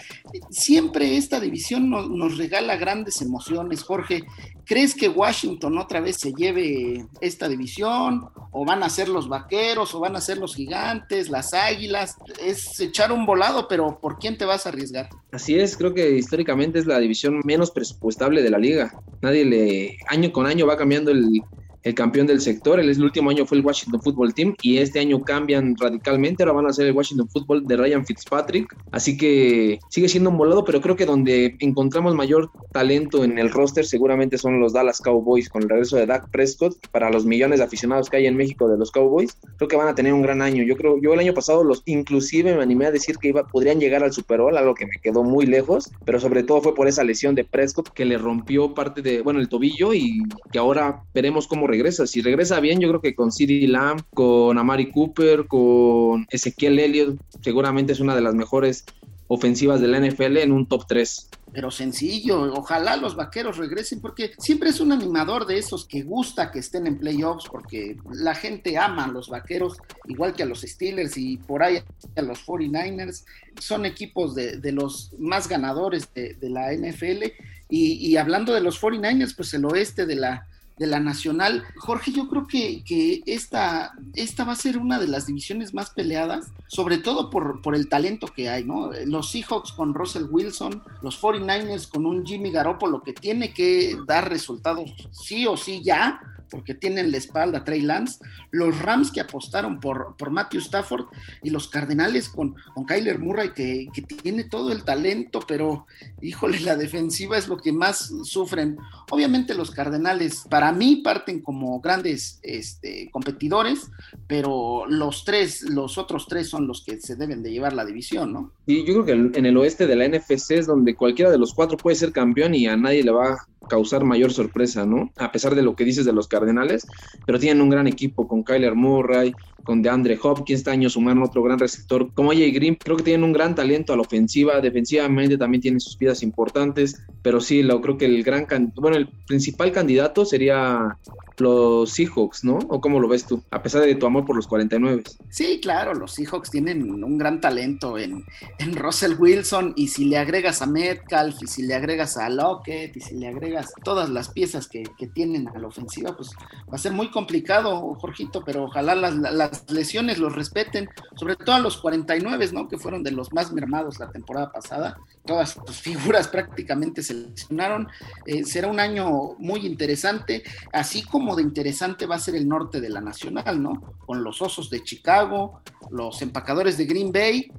Siempre 0.50 1.18
esta 1.18 1.40
división 1.40 1.90
nos 1.90 2.38
regala 2.38 2.76
grandes 2.76 3.22
emociones, 3.22 3.84
Jorge. 3.84 4.24
¿Crees 4.66 4.96
que 4.96 5.10
Washington 5.10 5.78
otra 5.78 6.00
vez 6.00 6.18
se 6.18 6.32
lleve 6.34 7.06
esta 7.20 7.50
división? 7.50 8.30
¿O 8.52 8.66
van 8.66 8.84
a 8.84 8.90
ser 8.90 9.10
los 9.10 9.28
vaqueros? 9.28 9.94
¿O 9.94 10.00
van 10.00 10.16
a 10.16 10.22
ser 10.22 10.38
los 10.38 10.56
gigantes, 10.56 11.30
las 11.30 11.54
águilas? 11.54 12.16
Es 12.42 12.80
echar 12.80 13.12
un 13.12 13.26
volado, 13.26 13.68
pero 13.68 14.00
¿por 14.00 14.20
quién 14.20 14.38
te 14.38 14.46
vas 14.46 14.66
a 14.66 14.70
arriesgar? 14.70 15.10
Así 15.32 15.60
es, 15.60 15.76
creo 15.76 15.94
que 15.94 16.12
históricamente 16.12 16.80
es 16.80 16.86
la 16.86 17.00
división 17.00 17.42
menos 17.44 17.72
presupuestable 17.72 18.42
de 18.42 18.50
la 18.50 18.58
liga. 18.58 18.94
Nadie 19.22 19.46
le, 19.46 19.98
año 20.08 20.32
con 20.32 20.46
año 20.46 20.66
va 20.66 20.78
cambiando 20.78 21.12
el, 21.12 21.44
el 21.84 21.94
campeón 21.94 22.28
del 22.28 22.42
sector. 22.42 22.80
El, 22.80 22.90
el, 22.90 23.04
último 23.04 23.30
año 23.30 23.46
fue 23.46 23.58
el 23.58 23.66
Washington 23.66 24.02
Football 24.02 24.34
Team 24.34 24.56
y 24.62 24.78
este 24.78 25.00
año 25.00 25.22
cambian 25.22 25.76
radicalmente. 25.78 26.44
Ahora 26.44 26.54
van 26.54 26.68
a 26.68 26.74
ser 26.74 26.88
el 26.88 26.94
Washington 26.94 27.28
Football 27.30 27.66
de 27.66 27.78
Ryan 27.78 28.06
Fitzpatrick. 28.06 28.76
Así 28.92 29.18
que 29.18 29.80
sigue 29.90 30.10
siendo 30.10 30.30
un 30.30 30.38
volado, 30.38 30.64
pero 30.64 30.82
creo 30.82 30.96
que 30.96 31.06
donde 31.06 31.56
encontramos 31.60 32.16
mayor 32.16 32.52
talento 32.72 33.24
en 33.24 33.38
el 33.38 33.52
roster 33.52 33.86
seguramente 33.86 34.38
son 34.38 34.60
los 34.60 34.74
Dallas 34.74 35.00
Cowboys 35.00 35.50
con 35.50 35.64
el 35.64 35.70
regreso 35.70 35.98
de 35.98 36.06
Dak 36.06 36.30
Prescott. 36.32 36.76
Para 36.92 37.10
los 37.10 37.26
millones 37.26 37.60
de 37.60 37.66
aficionados 37.66 38.10
que 38.10 38.18
hay 38.18 38.28
en 38.28 38.38
México 38.38 38.68
de 38.68 38.78
los 38.78 38.92
Cowboys, 38.92 39.38
creo 39.58 39.68
que 39.68 39.76
van 39.76 39.88
a 39.88 39.96
tener 39.96 40.14
un 40.14 40.22
gran 40.22 40.42
año. 40.42 40.64
Yo 40.64 40.76
creo, 40.78 41.00
yo 41.02 41.14
el 41.14 41.20
año 41.20 41.34
pasado 41.34 41.64
los 41.64 41.84
inclusive 41.86 42.56
me 42.56 42.64
animé 42.64 42.86
a 42.86 42.92
decir 42.92 43.18
que 43.18 43.30
iba, 43.30 43.46
podrían 43.46 43.80
llegar 43.80 44.04
al 44.04 44.14
Super 44.14 44.42
Bowl, 44.42 44.58
algo 44.58 44.74
que 44.74 44.86
me 44.86 45.00
quedó 45.02 45.24
muy 45.24 45.46
lejos, 45.46 45.92
pero 46.06 46.20
sobre 46.20 46.44
todo 46.44 46.62
fue 46.62 46.76
por 46.76 46.88
esa 46.88 47.04
lesión 47.04 47.36
de 47.36 47.44
Prescott 47.44 47.90
que 47.90 48.06
le 48.06 48.18
rompió 48.18 48.74
parte 48.74 49.02
de, 49.02 49.22
bueno, 49.22 49.40
el 49.40 49.50
tobillo 49.50 49.94
y 49.94 50.24
que 50.52 50.60
ahora 50.60 51.04
veremos 51.14 51.48
cómo 51.48 51.68
regresa. 51.74 52.08
Si 52.08 52.22
regresa 52.22 52.60
bien, 52.60 52.80
yo 52.80 52.88
creo 52.90 53.02
que 53.02 53.16
con 53.16 53.32
CeeDee 53.32 53.68
Lamb, 53.68 54.02
con 54.14 54.58
Amari 54.58 54.92
Cooper, 54.92 55.48
con 55.48 56.26
Ezequiel 56.30 56.80
Elliott, 56.80 57.20
seguramente 57.42 57.94
es 57.94 58.00
una 58.00 58.16
de 58.16 58.22
las 58.22 58.36
mejores 58.36 58.86
ofensivas 59.28 59.82
de 59.82 59.88
la 59.88 60.00
NFL 60.00 60.38
en 60.38 60.52
un 60.52 60.68
top 60.68 60.86
3 60.88 61.30
pero 61.54 61.70
sencillo. 61.70 62.52
Ojalá 62.54 62.98
los 62.98 63.16
vaqueros 63.16 63.58
regresen 63.58 64.02
porque 64.02 64.34
siempre 64.40 64.70
es 64.70 64.80
un 64.80 64.92
animador 64.92 65.46
de 65.46 65.60
esos 65.60 65.86
que 65.86 66.02
gusta 66.02 66.52
que 66.52 66.60
estén 66.60 66.88
en 66.88 66.98
playoffs 66.98 67.46
porque 67.50 67.98
la 68.12 68.34
gente 68.34 68.78
ama 68.78 69.06
a 69.06 69.10
los 69.10 69.30
vaqueros 69.30 69.78
igual 70.06 70.34
que 70.34 70.44
a 70.44 70.48
los 70.48 70.62
Steelers 70.62 71.16
y 71.16 71.38
por 71.38 71.62
ahí 71.62 71.78
a 72.16 72.22
los 72.24 72.44
49ers. 72.46 73.24
Son 73.60 73.86
equipos 73.86 74.34
de, 74.34 74.72
los 74.72 75.14
más 75.20 75.48
ganadores 75.48 76.10
de, 76.16 76.36
la 76.42 76.74
NFL. 76.74 77.32
Y, 77.70 78.18
hablando 78.18 78.54
de 78.54 78.62
los 78.62 78.82
49ers, 78.82 79.36
pues 79.36 79.54
el 79.54 79.66
oeste 79.66 80.08
de 80.08 80.16
la, 80.16 80.48
de 80.78 80.88
la 80.88 81.00
Nacional. 81.00 81.64
Jorge, 81.78 82.12
yo 82.12 82.28
creo 82.30 82.48
que, 82.48 82.84
que 82.84 83.22
esta, 83.26 83.94
esta 84.16 84.44
va 84.44 84.54
a 84.54 84.58
ser 84.58 84.78
una 84.78 85.00
de 85.00 85.08
las 85.08 85.28
divisiones 85.28 85.74
más 85.74 85.92
peleadas, 85.92 86.52
sobre 86.68 86.98
todo 86.98 87.30
por, 87.30 87.62
por 87.62 87.76
el 87.76 87.90
talento 87.90 88.28
que 88.28 88.50
hay, 88.50 88.64
¿no? 88.64 88.92
Los 89.06 89.32
Seahawks 89.32 89.72
con 89.74 89.94
Russell 89.94 90.26
Wilson, 90.30 90.82
los 91.02 91.22
49ers 91.22 91.88
con 91.90 92.06
un 92.06 92.26
Jimmy 92.26 92.52
Garoppolo 92.52 93.04
que 93.04 93.14
tiene 93.14 93.54
que 93.54 93.98
dar 94.08 94.30
resultados 94.30 94.94
sí 95.12 95.46
o 95.48 95.58
sí 95.58 95.82
ya, 95.84 96.20
porque 96.54 96.76
tienen 96.76 97.10
la 97.10 97.18
espalda 97.18 97.64
Trey 97.64 97.82
Lance, 97.82 98.20
los 98.52 98.80
Rams 98.80 99.12
que 99.12 99.20
apostaron 99.20 99.80
por, 99.80 100.16
por 100.18 100.30
Matthew 100.30 100.60
Stafford 100.62 101.06
y 101.42 101.50
los 101.50 101.68
Cardenales 101.68 102.30
con, 102.30 102.54
con 102.76 102.86
Kyler 102.86 103.18
Murray 103.18 103.54
que, 103.54 103.88
que, 103.92 104.04
tiene 104.04 104.44
todo 104.44 104.72
el 104.72 104.84
talento, 104.84 105.40
pero 105.48 105.88
híjole, 106.22 106.60
la 106.60 106.76
defensiva 106.76 107.40
es 107.40 107.48
lo 107.48 107.58
que 107.58 107.72
más 107.72 108.14
sufren. 108.24 108.78
Obviamente 109.10 109.56
los 109.56 109.72
Cardenales 109.72 110.46
para 110.48 110.72
mí 110.72 110.98
parten 110.98 111.42
como 111.42 111.82
grandes 111.82 112.40
este, 112.44 113.10
competidores, 113.10 113.90
pero 114.28 114.86
los 114.88 115.26
tres, 115.26 115.64
los 115.64 115.98
otros 115.98 116.28
tres 116.28 116.50
son 116.50 116.68
los 116.68 116.86
que 116.86 117.02
se 117.02 117.16
deben 117.16 117.42
de 117.42 117.52
llevar 117.52 117.74
la 117.74 117.84
división, 117.84 118.32
¿no? 118.32 118.52
Y 118.68 118.86
yo 118.86 118.94
creo 118.94 119.06
que 119.06 119.40
en 119.40 119.46
el 119.48 119.58
oeste 119.58 119.88
de 119.88 119.96
la 119.96 120.08
NFC 120.08 120.52
es 120.52 120.68
donde 120.68 120.94
cualquiera 120.94 121.32
de 121.32 121.40
los 121.40 121.52
cuatro 121.56 121.78
puede 121.78 121.96
ser 121.96 122.12
campeón 122.12 122.54
y 122.54 122.68
a 122.68 122.78
nadie 122.78 123.04
le 123.04 123.12
va 123.12 123.48
causar 123.70 124.04
mayor 124.04 124.32
sorpresa, 124.32 124.86
¿no? 124.86 125.12
A 125.18 125.32
pesar 125.32 125.56
de 125.56 125.62
lo 125.62 125.76
que 125.76 125.86
dices 125.86 126.06
de 126.06 126.14
los 126.14 126.28
Cardenales, 126.28 126.88
pero 127.26 127.40
tienen 127.40 127.62
un 127.62 127.70
gran 127.70 127.88
equipo 127.88 128.28
con 128.28 128.44
Kyler 128.44 128.76
Murray, 128.76 129.34
con 129.64 129.82
DeAndre 129.82 130.20
Hopkins, 130.22 130.60
este 130.60 130.72
año 130.72 130.90
sumaron 130.90 131.24
otro 131.24 131.42
gran 131.42 131.60
receptor 131.60 132.12
como 132.14 132.32
AJ 132.32 132.54
Green, 132.54 132.76
creo 132.76 132.98
que 132.98 133.04
tienen 133.04 133.24
un 133.24 133.34
gran 133.34 133.56
talento 133.56 133.94
a 133.94 133.96
la 133.96 134.02
ofensiva, 134.02 134.60
defensivamente 134.60 135.38
también 135.38 135.62
tienen 135.62 135.80
sus 135.80 135.96
piezas 135.96 136.24
importantes, 136.24 137.02
pero 137.22 137.40
sí, 137.40 137.64
lo, 137.64 137.82
creo 137.82 137.98
que 137.98 138.06
el 138.06 138.24
gran, 138.24 138.46
bueno, 138.76 138.98
el 138.98 139.08
principal 139.28 139.72
candidato 139.72 140.26
sería 140.26 140.98
los 141.38 141.92
Seahawks, 141.92 142.44
¿no? 142.44 142.60
¿O 142.70 142.80
cómo 142.80 143.00
lo 143.00 143.08
ves 143.08 143.26
tú? 143.26 143.44
A 143.52 143.64
pesar 143.64 143.82
de 143.82 143.96
tu 143.96 144.06
amor 144.06 144.26
por 144.26 144.36
los 144.36 144.48
49. 144.48 145.04
Sí, 145.30 145.60
claro, 145.62 145.94
los 145.94 146.12
Seahawks 146.12 146.52
tienen 146.52 147.04
un 147.04 147.18
gran 147.18 147.42
talento 147.42 147.98
en, 147.98 148.24
en 148.60 148.76
Russell 148.76 149.16
Wilson 149.18 149.74
y 149.76 149.88
si 149.88 150.06
le 150.06 150.18
agregas 150.18 150.62
a 150.62 150.68
Metcalf 150.68 151.42
y 151.42 151.48
si 151.48 151.64
le 151.64 151.74
agregas 151.74 152.18
a 152.18 152.30
Lockett 152.30 152.96
y 152.96 153.02
si 153.02 153.16
le 153.16 153.28
agregas 153.28 153.53
todas 153.84 154.10
las 154.10 154.30
piezas 154.30 154.68
que, 154.68 154.84
tienen 155.14 155.48
a 155.50 155.60
la 155.60 155.68
ofensiva, 155.68 156.16
pues 156.16 156.32
va 156.72 156.76
a 156.76 156.78
ser 156.78 156.92
muy 156.94 157.12
complicado, 157.12 157.94
Jorgito, 157.96 158.44
pero 158.46 158.64
ojalá 158.64 158.96
las, 158.96 159.16
las 159.16 159.70
lesiones 159.70 160.18
los 160.18 160.34
respeten, 160.34 160.90
sobre 161.16 161.36
todo 161.36 161.56
a 161.56 161.60
los 161.60 161.78
49, 161.78 162.50
¿no? 162.54 162.68
Que 162.68 162.78
fueron 162.78 163.04
de 163.04 163.12
los 163.12 163.34
más 163.34 163.52
mermados 163.52 164.00
la 164.00 164.10
temporada 164.10 164.52
pasada. 164.52 164.98
Todas 165.26 165.58
sus 165.66 165.78
figuras 165.78 166.28
prácticamente 166.30 167.02
se 167.02 167.14
lesionaron. 167.14 167.88
Eh, 168.26 168.44
será 168.44 168.68
un 168.68 168.80
año 168.80 169.36
muy 169.38 169.66
interesante, 169.66 170.44
así 170.72 171.04
como 171.04 171.36
de 171.36 171.44
interesante 171.44 172.06
va 172.06 172.16
a 172.16 172.20
ser 172.20 172.36
el 172.36 172.48
norte 172.48 172.82
de 172.82 172.90
la 172.90 173.02
Nacional, 173.02 173.62
¿no? 173.62 173.96
Con 174.06 174.24
los 174.24 174.42
Osos 174.42 174.70
de 174.70 174.84
Chicago, 174.84 175.62
los 175.92 176.22
empacadores 176.22 176.78
de 176.78 176.86
Green 176.86 177.12
Bay, 177.12 177.52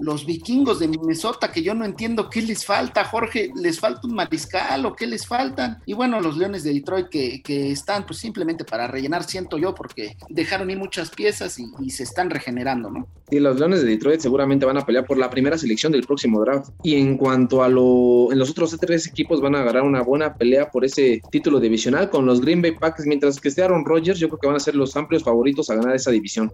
los 0.00 0.26
vikingos 0.26 0.80
de 0.80 0.88
Minnesota, 0.88 1.52
que 1.52 1.62
yo 1.62 1.74
no 1.74 1.84
entiendo 1.84 2.28
qué 2.28 2.42
les 2.42 2.64
falta, 2.64 3.04
Jorge, 3.04 3.50
les 3.54 3.78
falta 3.78 4.06
un 4.06 4.14
mariscal 4.14 4.84
o 4.86 4.94
qué 4.94 5.06
les 5.06 5.26
faltan. 5.26 5.80
Y 5.86 5.94
bueno, 5.94 6.20
los 6.20 6.36
Leones 6.36 6.64
de 6.64 6.72
Detroit 6.72 7.08
que, 7.08 7.72
están 7.72 8.04
pues 8.06 8.18
simplemente 8.18 8.64
para 8.64 8.86
rellenar, 8.88 9.24
siento 9.24 9.58
yo, 9.58 9.74
porque 9.74 10.16
dejaron 10.28 10.70
ir 10.70 10.78
muchas 10.78 11.10
piezas 11.10 11.58
y, 11.58 11.66
y 11.80 11.90
se 11.90 12.02
están 12.02 12.30
regenerando, 12.30 12.90
¿no? 12.90 13.06
Y 13.30 13.40
los 13.40 13.58
Leones 13.58 13.82
de 13.82 13.88
Detroit 13.88 14.20
seguramente 14.20 14.66
van 14.66 14.76
a 14.76 14.84
pelear 14.84 15.06
por 15.06 15.16
la 15.16 15.30
primera 15.30 15.56
selección 15.56 15.92
del 15.92 16.02
próximo 16.02 16.40
draft. 16.40 16.70
Y 16.82 16.96
en 16.96 17.11
cuanto 17.16 17.62
a 17.62 17.68
lo, 17.68 18.32
en 18.32 18.38
los 18.38 18.50
otros 18.50 18.76
tres 18.78 19.06
equipos 19.06 19.40
van 19.40 19.54
a 19.54 19.60
agarrar 19.60 19.82
una 19.82 20.02
buena 20.02 20.34
pelea 20.34 20.70
por 20.70 20.84
ese 20.84 21.20
título 21.30 21.60
divisional 21.60 22.10
con 22.10 22.26
los 22.26 22.40
Green 22.40 22.62
Bay 22.62 22.72
Packers 22.72 23.06
mientras 23.06 23.40
que 23.40 23.48
esté 23.48 23.62
Aaron 23.62 23.84
Rodgers, 23.84 24.18
yo 24.18 24.28
creo 24.28 24.38
que 24.38 24.46
van 24.46 24.56
a 24.56 24.60
ser 24.60 24.74
los 24.74 24.96
amplios 24.96 25.22
favoritos 25.22 25.70
a 25.70 25.74
ganar 25.74 25.94
esa 25.94 26.10
división. 26.10 26.52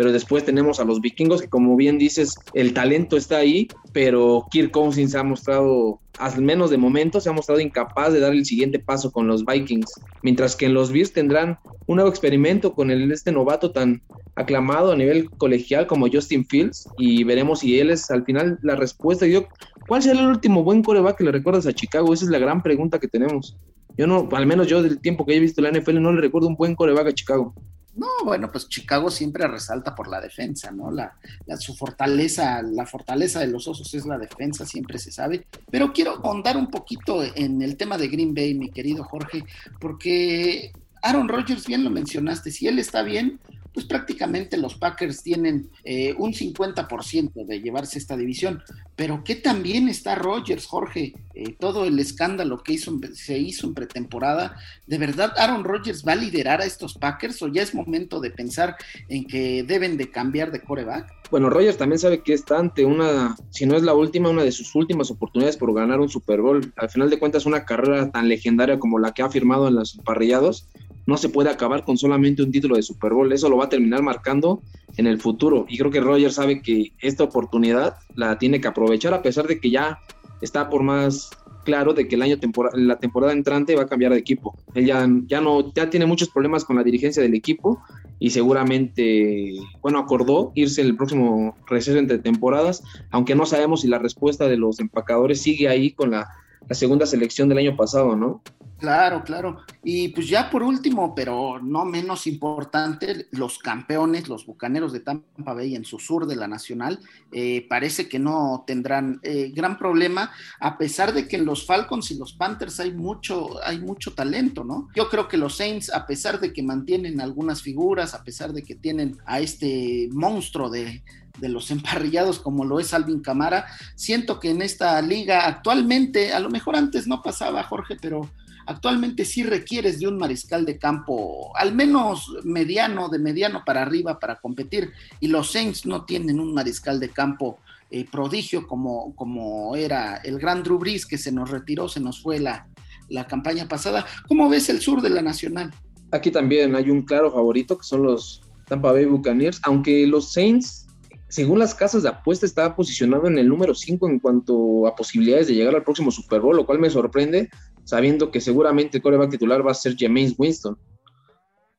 Pero 0.00 0.12
después 0.12 0.46
tenemos 0.46 0.80
a 0.80 0.84
los 0.84 1.02
vikingos, 1.02 1.42
que 1.42 1.50
como 1.50 1.76
bien 1.76 1.98
dices, 1.98 2.34
el 2.54 2.72
talento 2.72 3.18
está 3.18 3.36
ahí, 3.36 3.68
pero 3.92 4.46
Kirk 4.50 4.70
Cousins 4.70 5.10
se 5.10 5.18
ha 5.18 5.22
mostrado, 5.22 6.00
al 6.16 6.40
menos 6.40 6.70
de 6.70 6.78
momento, 6.78 7.20
se 7.20 7.28
ha 7.28 7.32
mostrado 7.32 7.60
incapaz 7.60 8.14
de 8.14 8.20
dar 8.20 8.32
el 8.32 8.46
siguiente 8.46 8.78
paso 8.78 9.12
con 9.12 9.26
los 9.26 9.44
Vikings. 9.44 9.92
Mientras 10.22 10.56
que 10.56 10.64
en 10.64 10.72
los 10.72 10.90
Bears 10.90 11.12
tendrán 11.12 11.58
un 11.84 11.96
nuevo 11.96 12.08
experimento 12.08 12.72
con 12.72 12.90
el, 12.90 13.12
este 13.12 13.30
novato 13.30 13.72
tan 13.72 14.00
aclamado 14.36 14.92
a 14.92 14.96
nivel 14.96 15.28
colegial 15.32 15.86
como 15.86 16.08
Justin 16.10 16.46
Fields 16.46 16.88
y 16.96 17.22
veremos 17.24 17.60
si 17.60 17.78
él 17.78 17.90
es 17.90 18.10
al 18.10 18.24
final 18.24 18.58
la 18.62 18.76
respuesta. 18.76 19.26
Yo, 19.26 19.48
¿Cuál 19.86 20.02
será 20.02 20.18
el 20.18 20.28
último 20.28 20.64
buen 20.64 20.82
coreback 20.82 21.18
que 21.18 21.24
le 21.24 21.32
recuerdas 21.32 21.66
a 21.66 21.74
Chicago? 21.74 22.14
Esa 22.14 22.24
es 22.24 22.30
la 22.30 22.38
gran 22.38 22.62
pregunta 22.62 22.98
que 22.98 23.08
tenemos. 23.08 23.58
Yo 23.98 24.06
no, 24.06 24.30
al 24.32 24.46
menos 24.46 24.66
yo 24.66 24.82
del 24.82 24.98
tiempo 24.98 25.26
que 25.26 25.36
he 25.36 25.40
visto 25.40 25.60
la 25.60 25.70
NFL, 25.70 26.00
no 26.00 26.10
le 26.10 26.22
recuerdo 26.22 26.48
un 26.48 26.56
buen 26.56 26.74
coreback 26.74 27.08
a 27.08 27.12
Chicago. 27.12 27.54
No, 27.96 28.06
bueno, 28.24 28.50
pues 28.52 28.68
Chicago 28.68 29.10
siempre 29.10 29.46
resalta 29.48 29.94
por 29.94 30.08
la 30.08 30.20
defensa, 30.20 30.70
¿no? 30.70 30.90
La, 30.90 31.16
su 31.58 31.74
fortaleza, 31.74 32.62
la 32.62 32.86
fortaleza 32.86 33.40
de 33.40 33.48
los 33.48 33.66
osos 33.66 33.92
es 33.94 34.06
la 34.06 34.16
defensa, 34.16 34.64
siempre 34.64 34.98
se 34.98 35.10
sabe. 35.10 35.46
Pero 35.70 35.92
quiero 35.92 36.20
ahondar 36.24 36.56
un 36.56 36.70
poquito 36.70 37.22
en 37.22 37.62
el 37.62 37.76
tema 37.76 37.98
de 37.98 38.08
Green 38.08 38.34
Bay, 38.34 38.54
mi 38.54 38.70
querido 38.70 39.02
Jorge, 39.04 39.44
porque 39.80 40.72
Aaron 41.02 41.28
Rodgers, 41.28 41.66
bien 41.66 41.82
lo 41.82 41.90
mencionaste, 41.90 42.50
si 42.50 42.68
él 42.68 42.78
está 42.78 43.02
bien, 43.02 43.40
pues 43.72 43.86
prácticamente 43.86 44.56
los 44.56 44.74
Packers 44.74 45.22
tienen 45.22 45.70
eh, 45.84 46.14
un 46.18 46.32
50% 46.32 47.46
de 47.46 47.60
llevarse 47.60 47.98
esta 47.98 48.16
división. 48.16 48.62
Pero 48.96 49.22
¿qué 49.24 49.36
también 49.36 49.88
está 49.88 50.14
Rogers, 50.14 50.66
Jorge? 50.66 51.14
Eh, 51.34 51.54
todo 51.58 51.84
el 51.84 51.98
escándalo 51.98 52.62
que 52.62 52.74
hizo, 52.74 52.98
se 53.14 53.38
hizo 53.38 53.66
en 53.66 53.74
pretemporada. 53.74 54.56
¿De 54.86 54.98
verdad 54.98 55.32
Aaron 55.36 55.64
Rodgers 55.64 56.04
va 56.06 56.12
a 56.12 56.16
liderar 56.16 56.60
a 56.60 56.66
estos 56.66 56.94
Packers 56.94 57.40
o 57.42 57.48
ya 57.48 57.62
es 57.62 57.74
momento 57.74 58.20
de 58.20 58.30
pensar 58.30 58.76
en 59.08 59.24
que 59.24 59.62
deben 59.62 59.96
de 59.96 60.10
cambiar 60.10 60.50
de 60.50 60.60
coreback? 60.60 61.20
Bueno, 61.30 61.48
Rogers 61.48 61.78
también 61.78 62.00
sabe 62.00 62.22
que 62.22 62.32
está 62.32 62.58
ante 62.58 62.84
una, 62.84 63.36
si 63.50 63.64
no 63.64 63.76
es 63.76 63.84
la 63.84 63.94
última, 63.94 64.30
una 64.30 64.42
de 64.42 64.50
sus 64.50 64.74
últimas 64.74 65.12
oportunidades 65.12 65.56
por 65.56 65.72
ganar 65.72 66.00
un 66.00 66.08
Super 66.08 66.40
Bowl. 66.40 66.72
Al 66.76 66.90
final 66.90 67.08
de 67.08 67.20
cuentas, 67.20 67.46
una 67.46 67.64
carrera 67.64 68.10
tan 68.10 68.28
legendaria 68.28 68.80
como 68.80 68.98
la 68.98 69.12
que 69.12 69.22
ha 69.22 69.30
firmado 69.30 69.68
en 69.68 69.76
los 69.76 69.96
parrillados 70.04 70.66
no 71.06 71.16
se 71.16 71.28
puede 71.28 71.50
acabar 71.50 71.84
con 71.84 71.98
solamente 71.98 72.42
un 72.42 72.52
título 72.52 72.76
de 72.76 72.82
Super 72.82 73.12
Bowl. 73.12 73.32
Eso 73.32 73.48
lo 73.48 73.56
va 73.56 73.64
a 73.64 73.68
terminar 73.68 74.02
marcando 74.02 74.62
en 74.96 75.06
el 75.06 75.20
futuro. 75.20 75.66
Y 75.68 75.78
creo 75.78 75.90
que 75.90 76.00
Roger 76.00 76.32
sabe 76.32 76.62
que 76.62 76.92
esta 77.00 77.24
oportunidad 77.24 77.96
la 78.14 78.38
tiene 78.38 78.60
que 78.60 78.68
aprovechar, 78.68 79.14
a 79.14 79.22
pesar 79.22 79.46
de 79.46 79.60
que 79.60 79.70
ya 79.70 79.98
está 80.40 80.68
por 80.70 80.82
más 80.82 81.30
claro 81.64 81.92
de 81.92 82.08
que 82.08 82.14
el 82.14 82.22
año 82.22 82.36
la 82.74 82.98
temporada 82.98 83.32
entrante 83.32 83.76
va 83.76 83.82
a 83.82 83.86
cambiar 83.86 84.12
de 84.12 84.18
equipo. 84.18 84.56
Él 84.74 84.86
ya, 84.86 85.06
no, 85.40 85.72
ya 85.74 85.90
tiene 85.90 86.06
muchos 86.06 86.28
problemas 86.30 86.64
con 86.64 86.76
la 86.76 86.82
dirigencia 86.82 87.22
del 87.22 87.34
equipo 87.34 87.80
y 88.18 88.30
seguramente, 88.30 89.54
bueno, 89.82 89.98
acordó 89.98 90.52
irse 90.54 90.82
el 90.82 90.96
próximo 90.96 91.56
receso 91.66 91.98
entre 91.98 92.18
temporadas, 92.18 92.82
aunque 93.10 93.34
no 93.34 93.46
sabemos 93.46 93.82
si 93.82 93.88
la 93.88 93.98
respuesta 93.98 94.48
de 94.48 94.56
los 94.56 94.80
empacadores 94.80 95.40
sigue 95.42 95.68
ahí 95.68 95.92
con 95.92 96.10
la, 96.10 96.28
la 96.68 96.74
segunda 96.74 97.06
selección 97.06 97.48
del 97.48 97.58
año 97.58 97.76
pasado, 97.76 98.16
¿no? 98.16 98.42
Claro, 98.80 99.22
claro. 99.22 99.58
Y 99.84 100.08
pues 100.08 100.26
ya 100.26 100.48
por 100.48 100.62
último, 100.62 101.14
pero 101.14 101.60
no 101.62 101.84
menos 101.84 102.26
importante, 102.26 103.28
los 103.30 103.58
campeones, 103.58 104.26
los 104.26 104.46
Bucaneros 104.46 104.92
de 104.94 105.00
Tampa 105.00 105.52
Bay 105.52 105.76
en 105.76 105.84
su 105.84 105.98
sur 105.98 106.26
de 106.26 106.36
la 106.36 106.48
Nacional, 106.48 106.98
eh, 107.30 107.66
parece 107.68 108.08
que 108.08 108.18
no 108.18 108.64
tendrán 108.66 109.20
eh, 109.22 109.52
gran 109.54 109.76
problema, 109.76 110.32
a 110.58 110.78
pesar 110.78 111.12
de 111.12 111.28
que 111.28 111.36
en 111.36 111.44
los 111.44 111.66
Falcons 111.66 112.10
y 112.10 112.18
los 112.18 112.32
Panthers 112.32 112.80
hay 112.80 112.92
mucho, 112.92 113.62
hay 113.62 113.78
mucho 113.78 114.14
talento, 114.14 114.64
¿no? 114.64 114.88
Yo 114.96 115.10
creo 115.10 115.28
que 115.28 115.36
los 115.36 115.58
Saints, 115.58 115.92
a 115.92 116.06
pesar 116.06 116.40
de 116.40 116.54
que 116.54 116.62
mantienen 116.62 117.20
algunas 117.20 117.60
figuras, 117.60 118.14
a 118.14 118.24
pesar 118.24 118.54
de 118.54 118.62
que 118.62 118.76
tienen 118.76 119.18
a 119.26 119.40
este 119.40 120.08
monstruo 120.10 120.70
de, 120.70 121.02
de 121.38 121.48
los 121.50 121.70
emparrillados 121.70 122.38
como 122.38 122.64
lo 122.64 122.80
es 122.80 122.94
Alvin 122.94 123.20
Camara. 123.20 123.66
Siento 123.94 124.40
que 124.40 124.50
en 124.50 124.62
esta 124.62 125.00
liga 125.02 125.46
actualmente, 125.46 126.32
a 126.32 126.40
lo 126.40 126.48
mejor 126.48 126.76
antes 126.76 127.06
no 127.06 127.22
pasaba, 127.22 127.62
Jorge, 127.62 127.96
pero 128.00 128.30
actualmente 128.66 129.24
sí 129.24 129.42
requieres 129.42 129.98
de 129.98 130.08
un 130.08 130.18
mariscal 130.18 130.64
de 130.64 130.78
campo, 130.78 131.56
al 131.56 131.74
menos 131.74 132.32
mediano, 132.44 133.08
de 133.08 133.18
mediano 133.18 133.62
para 133.64 133.82
arriba 133.82 134.18
para 134.18 134.40
competir, 134.40 134.92
y 135.20 135.28
los 135.28 135.52
Saints 135.52 135.86
no 135.86 136.04
tienen 136.04 136.40
un 136.40 136.54
mariscal 136.54 137.00
de 137.00 137.10
campo 137.10 137.58
eh, 137.90 138.06
prodigio 138.10 138.66
como, 138.66 139.14
como 139.16 139.74
era 139.76 140.16
el 140.18 140.38
gran 140.38 140.62
Drew 140.62 140.78
Brees 140.78 141.06
que 141.06 141.18
se 141.18 141.32
nos 141.32 141.50
retiró, 141.50 141.88
se 141.88 142.00
nos 142.00 142.22
fue 142.22 142.38
la, 142.38 142.68
la 143.08 143.26
campaña 143.26 143.66
pasada. 143.68 144.06
¿Cómo 144.28 144.48
ves 144.48 144.68
el 144.68 144.80
sur 144.80 145.02
de 145.02 145.10
la 145.10 145.22
Nacional? 145.22 145.72
Aquí 146.12 146.30
también 146.30 146.74
hay 146.74 146.90
un 146.90 147.02
claro 147.02 147.32
favorito 147.32 147.78
que 147.78 147.84
son 147.84 148.04
los 148.04 148.42
Tampa 148.66 148.92
Bay 148.92 149.06
Buccaneers, 149.06 149.60
aunque 149.64 150.06
los 150.06 150.32
Saints 150.32 150.86
según 151.30 151.60
las 151.60 151.76
casas 151.76 152.02
de 152.02 152.08
apuesta, 152.08 152.44
está 152.44 152.74
posicionado 152.74 153.28
en 153.28 153.38
el 153.38 153.48
número 153.48 153.72
5 153.72 154.08
en 154.08 154.18
cuanto 154.18 154.88
a 154.88 154.96
posibilidades 154.96 155.46
de 155.46 155.54
llegar 155.54 155.76
al 155.76 155.84
próximo 155.84 156.10
Super 156.10 156.40
Bowl, 156.40 156.56
lo 156.56 156.66
cual 156.66 156.80
me 156.80 156.90
sorprende, 156.90 157.48
sabiendo 157.90 158.30
que 158.30 158.40
seguramente 158.40 158.98
el 158.98 159.02
coreback 159.02 159.30
titular 159.30 159.66
va 159.66 159.72
a 159.72 159.74
ser 159.74 159.96
James 159.98 160.34
Winston. 160.38 160.78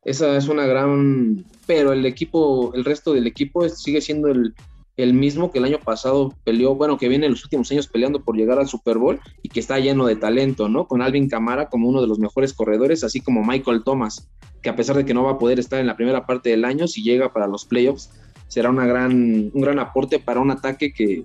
Esa 0.03 0.36
es 0.36 0.50
una 0.50 0.65
gran. 0.65 1.46
Pero 1.65 1.94
el 1.94 2.06
equipo, 2.06 2.74
el 2.74 2.84
resto 2.84 3.13
del 3.13 3.27
equipo 3.27 3.68
sigue 3.70 4.01
siendo 4.01 4.27
el, 4.27 4.53
el 4.98 5.13
mismo 5.13 5.51
que 5.51 5.60
el 5.60 5.65
año 5.65 5.80
pasado 5.80 6.36
peleó, 6.44 6.75
bueno, 6.75 6.98
que 6.98 7.08
viene 7.08 7.27
en 7.27 7.32
los 7.32 7.46
últimos 7.46 7.72
años 7.72 7.88
peleando 7.88 8.25
por 8.25 8.36
llegar 8.36 8.60
al 8.60 8.68
Super 8.68 8.98
Bowl 8.98 9.22
y 9.41 9.48
que 9.48 9.62
está 9.62 9.80
lleno 9.80 10.06
de 10.06 10.18
talento, 10.18 10.68
¿no? 10.68 10.86
Con 10.86 11.01
Alvin 11.01 11.30
Camara 11.30 11.70
como 11.70 11.88
uno 11.88 12.01
de 12.01 12.08
los 12.08 12.20
mejores 12.20 12.53
corredores, 12.53 13.06
así 13.06 13.22
como 13.22 13.46
Michael 13.46 13.84
Thomas, 13.86 14.30
que 14.62 14.70
a 14.70 14.75
pesar 14.75 14.98
de 14.98 15.06
que 15.06 15.13
no 15.13 15.24
va 15.24 15.32
a 15.32 15.38
poder 15.38 15.60
estar 15.60 15.80
en 15.80 15.88
la 15.88 15.96
primera 15.96 16.25
parte 16.25 16.50
del 16.50 16.65
año, 16.65 16.88
si 16.88 17.03
llega 17.03 17.32
para 17.32 17.48
los 17.48 17.63
playoffs, 17.63 18.12
será 18.50 18.70
una 18.70 18.86
gran, 18.86 19.50
un 19.53 19.62
gran 19.62 19.80
aporte 19.80 20.20
para 20.20 20.41
un 20.41 20.51
ataque 20.51 20.91
que 20.91 21.24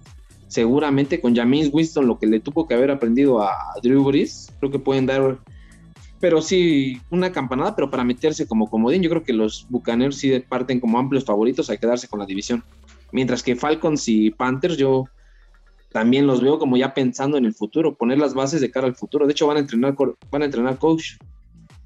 seguramente 0.49 1.21
con 1.21 1.35
James 1.35 1.71
Winston, 1.73 2.07
lo 2.07 2.19
que 2.19 2.27
le 2.27 2.41
tuvo 2.41 2.67
que 2.67 2.75
haber 2.75 2.91
aprendido 2.91 3.43
a 3.43 3.55
Drew 3.83 4.05
Brees, 4.05 4.53
creo 4.59 4.71
que 4.71 4.79
pueden 4.79 5.07
dar, 5.07 5.39
pero 6.21 6.41
sí, 6.41 7.01
una 7.11 7.33
campanada, 7.33 7.75
pero 7.75 7.91
para 7.91 8.05
meterse 8.05 8.47
como 8.47 8.71
comodín, 8.71 9.03
yo 9.03 9.11
creo 9.11 9.25
que 9.25 9.33
los 9.33 9.67
Buccaneers 9.69 10.17
sí 10.17 10.39
parten 10.41 10.81
como 10.81 10.99
amplios 10.99 11.25
favoritos 11.25 11.71
a 11.71 11.77
quedarse 11.77 12.09
con 12.09 12.21
la 12.21 12.27
división. 12.27 12.65
Mientras 13.13 13.43
que 13.43 13.57
Falcons 13.57 14.09
y 14.09 14.31
Panthers, 14.31 14.77
yo 14.77 15.05
también 15.93 16.27
los 16.27 16.43
veo 16.43 16.59
como 16.59 16.77
ya 16.77 16.95
pensando 16.95 17.37
en 17.37 17.45
el 17.45 17.55
futuro, 17.55 17.97
poner 17.97 18.19
las 18.19 18.35
bases 18.35 18.61
de 18.61 18.71
cara 18.71 18.87
al 18.87 18.95
futuro. 18.95 19.27
De 19.27 19.33
hecho, 19.33 19.47
van 19.47 19.57
a 19.57 19.61
entrenar, 19.61 19.95
van 20.31 20.43
a 20.43 20.45
entrenar 20.45 20.79
coach. 20.79 21.13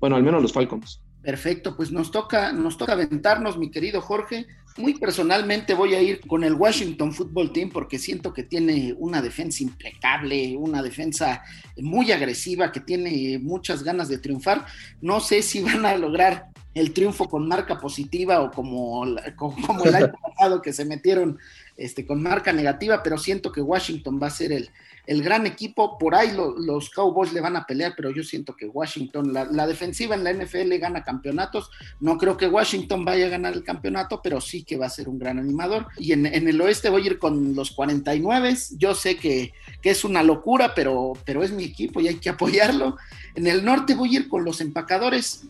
Bueno, 0.01 0.17
al 0.17 0.23
menos 0.23 0.43
los 0.43 0.53
Falcons. 0.53 1.03
Perfecto, 1.23 1.77
pues 1.77 1.93
nos 1.93 2.11
toca, 2.11 2.53
nos 2.53 2.79
toca 2.79 2.93
aventarnos, 2.93 3.59
mi 3.59 3.71
querido 3.71 4.01
Jorge, 4.01 4.47
Muy 4.77 4.95
personalmente 4.95 5.75
voy 5.75 5.95
a 5.95 6.03
ir 6.03 6.21
con 6.21 6.45
el 6.45 6.55
Washington 6.55 7.13
Football 7.13 7.53
Team 7.53 7.71
porque 7.71 7.99
siento 7.99 8.33
que 8.33 8.45
tiene 8.45 8.95
una 8.99 9.21
defensa 9.21 9.63
impecable, 9.63 10.57
una 10.57 10.83
defensa 10.83 11.43
muy 11.77 12.13
agresiva, 12.13 12.73
que 12.73 12.81
tiene 12.81 13.39
muchas 13.39 13.83
ganas 13.83 14.09
de 14.09 14.19
triunfar. 14.19 14.65
No 15.01 15.21
sé 15.21 15.43
si 15.43 15.61
van 15.61 15.85
a 15.85 15.97
lograr 15.97 16.51
el 16.75 16.93
triunfo 16.93 17.29
con 17.29 17.49
marca 17.49 17.79
positiva 17.79 18.41
o 18.41 18.51
como, 18.51 19.05
como 19.37 19.85
el 19.85 19.95
año 19.95 20.13
pasado 20.23 20.63
que 20.63 20.73
se 20.73 20.85
metieron 20.85 21.39
este, 21.81 22.07
con 22.07 22.23
marca 22.23 22.53
negativa, 22.53 23.03
pero 23.03 23.17
siento 23.17 23.51
que 23.51 23.63
Washington 23.63 24.21
va 24.23 24.27
a 24.27 24.31
ser 24.31 24.53
el, 24.53 24.71
el 25.07 25.23
gran 25.23 25.47
equipo. 25.47 25.97
Por 25.97 26.15
ahí 26.15 26.31
los 26.33 26.91
Cowboys 26.91 27.33
le 27.33 27.41
van 27.41 27.57
a 27.57 27.65
pelear, 27.65 27.95
pero 27.97 28.11
yo 28.11 28.23
siento 28.23 28.55
que 28.55 28.67
Washington, 28.67 29.33
la, 29.33 29.67
defensiva 29.67 30.15
en 30.15 30.23
la 30.23 30.33
NFL 30.33 30.75
gana 30.79 31.03
campeonatos. 31.03 31.71
No 31.99 32.19
creo 32.19 32.37
que 32.37 32.49
Washington 32.49 33.05
vaya 33.05 33.27
a 33.27 33.31
ganar 33.31 33.55
el 33.55 33.65
campeonato, 33.65 34.21
pero 34.23 34.43
sí 34.43 34.63
que 34.63 34.77
va 34.77 34.87
a 34.87 34.91
ser 34.91 35.09
un 35.09 35.19
gran 35.19 35.39
animador. 35.39 35.87
Y 35.99 36.13
en, 36.13 36.27
el 36.27 36.61
oeste 36.61 36.91
voy 36.91 37.05
a 37.05 37.07
ir 37.07 37.19
con 37.19 37.55
los 37.55 37.71
49. 37.71 38.57
Yo 38.77 38.95
sé 38.95 39.17
que, 39.17 39.55
que, 39.81 39.91
es 39.91 40.05
una 40.05 40.23
locura, 40.23 40.75
pero, 40.75 41.15
pero 41.25 41.43
es 41.43 41.51
mi 41.51 41.65
equipo 41.65 42.01
y 42.01 42.09
hay 42.09 42.17
que 42.17 42.29
apoyarlo. 42.29 42.99
En 43.35 43.47
el 43.47 43.65
norte 43.65 43.95
voy 43.95 44.15
a 44.15 44.21
ir 44.21 44.29
con 44.29 44.45
los 44.45 44.61
empacadores 44.61 45.45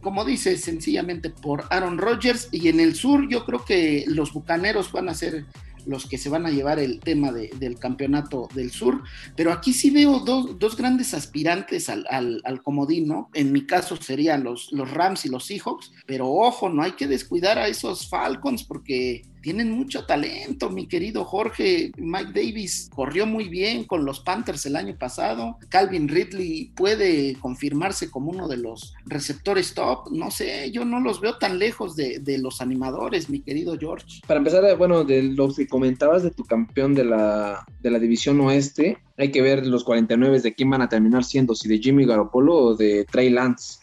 como 0.00 0.24
dice, 0.24 0.56
sencillamente 0.56 1.30
por 1.30 1.64
Aaron 1.70 1.98
Rodgers. 1.98 2.48
Y 2.52 2.68
en 2.68 2.80
el 2.80 2.94
sur 2.94 3.28
yo 3.28 3.44
creo 3.44 3.64
que 3.64 4.04
los 4.08 4.32
Bucaneros 4.32 4.92
van 4.92 5.08
a 5.08 5.14
ser 5.14 5.44
los 5.88 6.06
que 6.06 6.18
se 6.18 6.28
van 6.28 6.44
a 6.44 6.50
llevar 6.50 6.78
el 6.78 7.00
tema 7.00 7.32
del 7.32 7.78
campeonato 7.78 8.48
del 8.54 8.70
sur, 8.70 9.02
pero 9.36 9.52
aquí 9.52 9.72
sí 9.72 9.90
veo 9.90 10.20
dos, 10.20 10.76
grandes 10.76 11.14
aspirantes 11.14 11.88
al, 11.88 12.04
al, 12.10 12.62
comodín, 12.62 13.08
¿no? 13.08 13.30
En 13.32 13.52
mi 13.52 13.66
caso 13.66 13.96
serían 13.96 14.44
los, 14.44 14.70
los 14.72 14.90
Rams 14.90 15.24
y 15.24 15.30
los 15.30 15.46
Seahawks, 15.46 15.92
pero 16.06 16.30
ojo, 16.30 16.68
no 16.68 16.82
hay 16.82 16.92
que 16.92 17.06
descuidar 17.08 17.58
a 17.58 17.68
esos 17.68 18.08
Falcons 18.08 18.64
porque 18.64 19.22
tienen 19.48 19.70
mucho 19.70 20.04
talento, 20.04 20.68
mi 20.68 20.86
querido 20.86 21.24
Jorge. 21.24 21.90
Mike 21.96 22.32
Davis 22.34 22.90
corrió 22.94 23.24
muy 23.24 23.48
bien 23.48 23.84
con 23.84 24.04
los 24.04 24.20
Panthers 24.20 24.66
el 24.66 24.76
año 24.76 24.94
pasado. 24.98 25.56
Calvin 25.70 26.06
Ridley 26.06 26.70
puede 26.76 27.34
confirmarse 27.40 28.10
como 28.10 28.30
uno 28.30 28.46
de 28.46 28.58
los 28.58 28.92
receptores 29.06 29.72
top. 29.72 30.10
No 30.10 30.30
sé, 30.30 30.70
yo 30.70 30.84
no 30.84 31.00
los 31.00 31.22
veo 31.22 31.38
tan 31.38 31.58
lejos 31.58 31.96
de, 31.96 32.20
los 32.42 32.60
animadores, 32.60 33.30
mi 33.30 33.40
querido 33.40 33.78
George. 33.78 34.20
Para 34.26 34.36
empezar, 34.36 34.76
bueno, 34.76 35.02
de 35.02 35.22
lo 35.22 35.50
que 35.54 35.66
comentabas 35.66 36.22
de 36.22 36.30
tu 36.30 36.44
campeón 36.44 36.94
de 36.94 37.06
la, 37.06 37.64
de 37.80 37.90
la 37.90 37.98
división 37.98 38.38
oeste, 38.42 38.98
hay 39.16 39.30
que 39.30 39.40
ver 39.40 39.66
los 39.66 39.82
49 39.82 40.42
de 40.42 40.52
quién 40.52 40.68
van 40.68 40.82
a 40.82 40.90
terminar 40.90 41.24
siendo, 41.24 41.54
si 41.54 41.70
de 41.70 41.78
Jimmy 41.78 42.04
Garoppolo 42.04 42.54
o 42.54 42.76
de 42.76 43.06
Trey 43.06 43.30
Lance. 43.30 43.78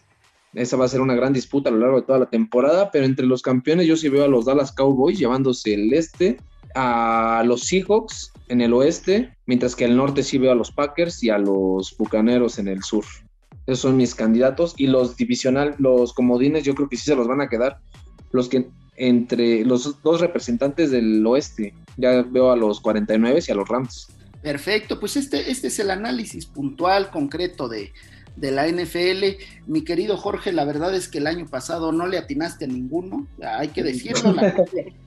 Esa 0.56 0.78
va 0.78 0.86
a 0.86 0.90
ser 0.90 1.02
una 1.02 1.16
gran 1.16 1.34
disputa 1.34 1.70
a 1.70 1.74
lo 1.74 1.80
largo 1.80 2.00
de 2.00 2.08
toda 2.08 2.20
la 2.20 2.30
temporada, 2.30 2.90
pero 2.90 3.06
entre 3.06 3.26
los 3.26 3.42
campeones 3.42 3.88
yo 3.88 3.98
sí 3.98 4.08
veo 4.10 4.24
a 4.24 4.30
los 4.30 4.46
Dallas 4.46 4.72
Cowboys 4.72 5.20
llevándose 5.20 5.74
el 5.74 5.94
este, 5.94 6.38
a 6.76 7.44
los 7.46 7.64
Seahawks 7.64 8.32
en 8.48 8.62
el 8.62 8.74
oeste, 8.74 9.36
mientras 9.46 9.76
que 9.76 9.86
el 9.86 9.98
norte 9.98 10.24
sí 10.24 10.38
veo 10.38 10.54
a 10.54 10.56
los 10.56 10.72
Packers 10.72 11.22
y 11.24 11.30
a 11.30 11.38
los 11.38 11.96
Bucaneros 11.98 12.58
en 12.58 12.70
el 12.70 12.84
sur. 12.84 13.04
Esos 13.68 13.80
son 13.80 13.98
mis 13.98 14.16
candidatos 14.16 14.76
y 14.78 14.88
los 14.88 15.18
divisional, 15.18 15.76
los 15.78 16.14
comodines 16.14 16.64
yo 16.64 16.74
creo 16.74 16.88
que 16.88 16.98
sí 16.98 17.06
se 17.06 17.16
los 17.16 17.28
van 17.28 17.42
a 17.42 17.50
quedar 17.50 17.80
los 18.32 18.48
que 18.48 18.68
entre 18.98 19.66
los 19.66 20.02
dos 20.04 20.22
representantes 20.22 20.92
del 20.92 21.26
oeste. 21.26 21.74
Ya 21.98 22.22
veo 22.22 22.52
a 22.52 22.56
los 22.56 22.80
49 22.80 23.44
y 23.46 23.52
a 23.52 23.56
los 23.56 23.68
Rams. 23.68 24.08
Perfecto, 24.42 25.00
pues 25.00 25.18
este, 25.18 25.50
este 25.50 25.68
es 25.68 25.80
el 25.80 25.90
análisis 25.90 26.46
puntual, 26.46 27.10
concreto 27.10 27.68
de, 27.68 27.92
de 28.36 28.52
la 28.52 28.68
NFL. 28.68 29.42
Mi 29.68 29.84
querido 29.84 30.18
Jorge, 30.18 30.52
la 30.52 30.66
verdad 30.66 30.94
es 30.96 31.08
que 31.08 31.20
el 31.20 31.28
año 31.28 31.48
pasado 31.48 31.92
no 31.92 32.08
le 32.08 32.18
atinaste 32.18 32.66
a 32.66 32.68
ninguno, 32.68 33.28
hay 33.42 33.70
que 33.70 33.84
decirlo, 33.84 34.36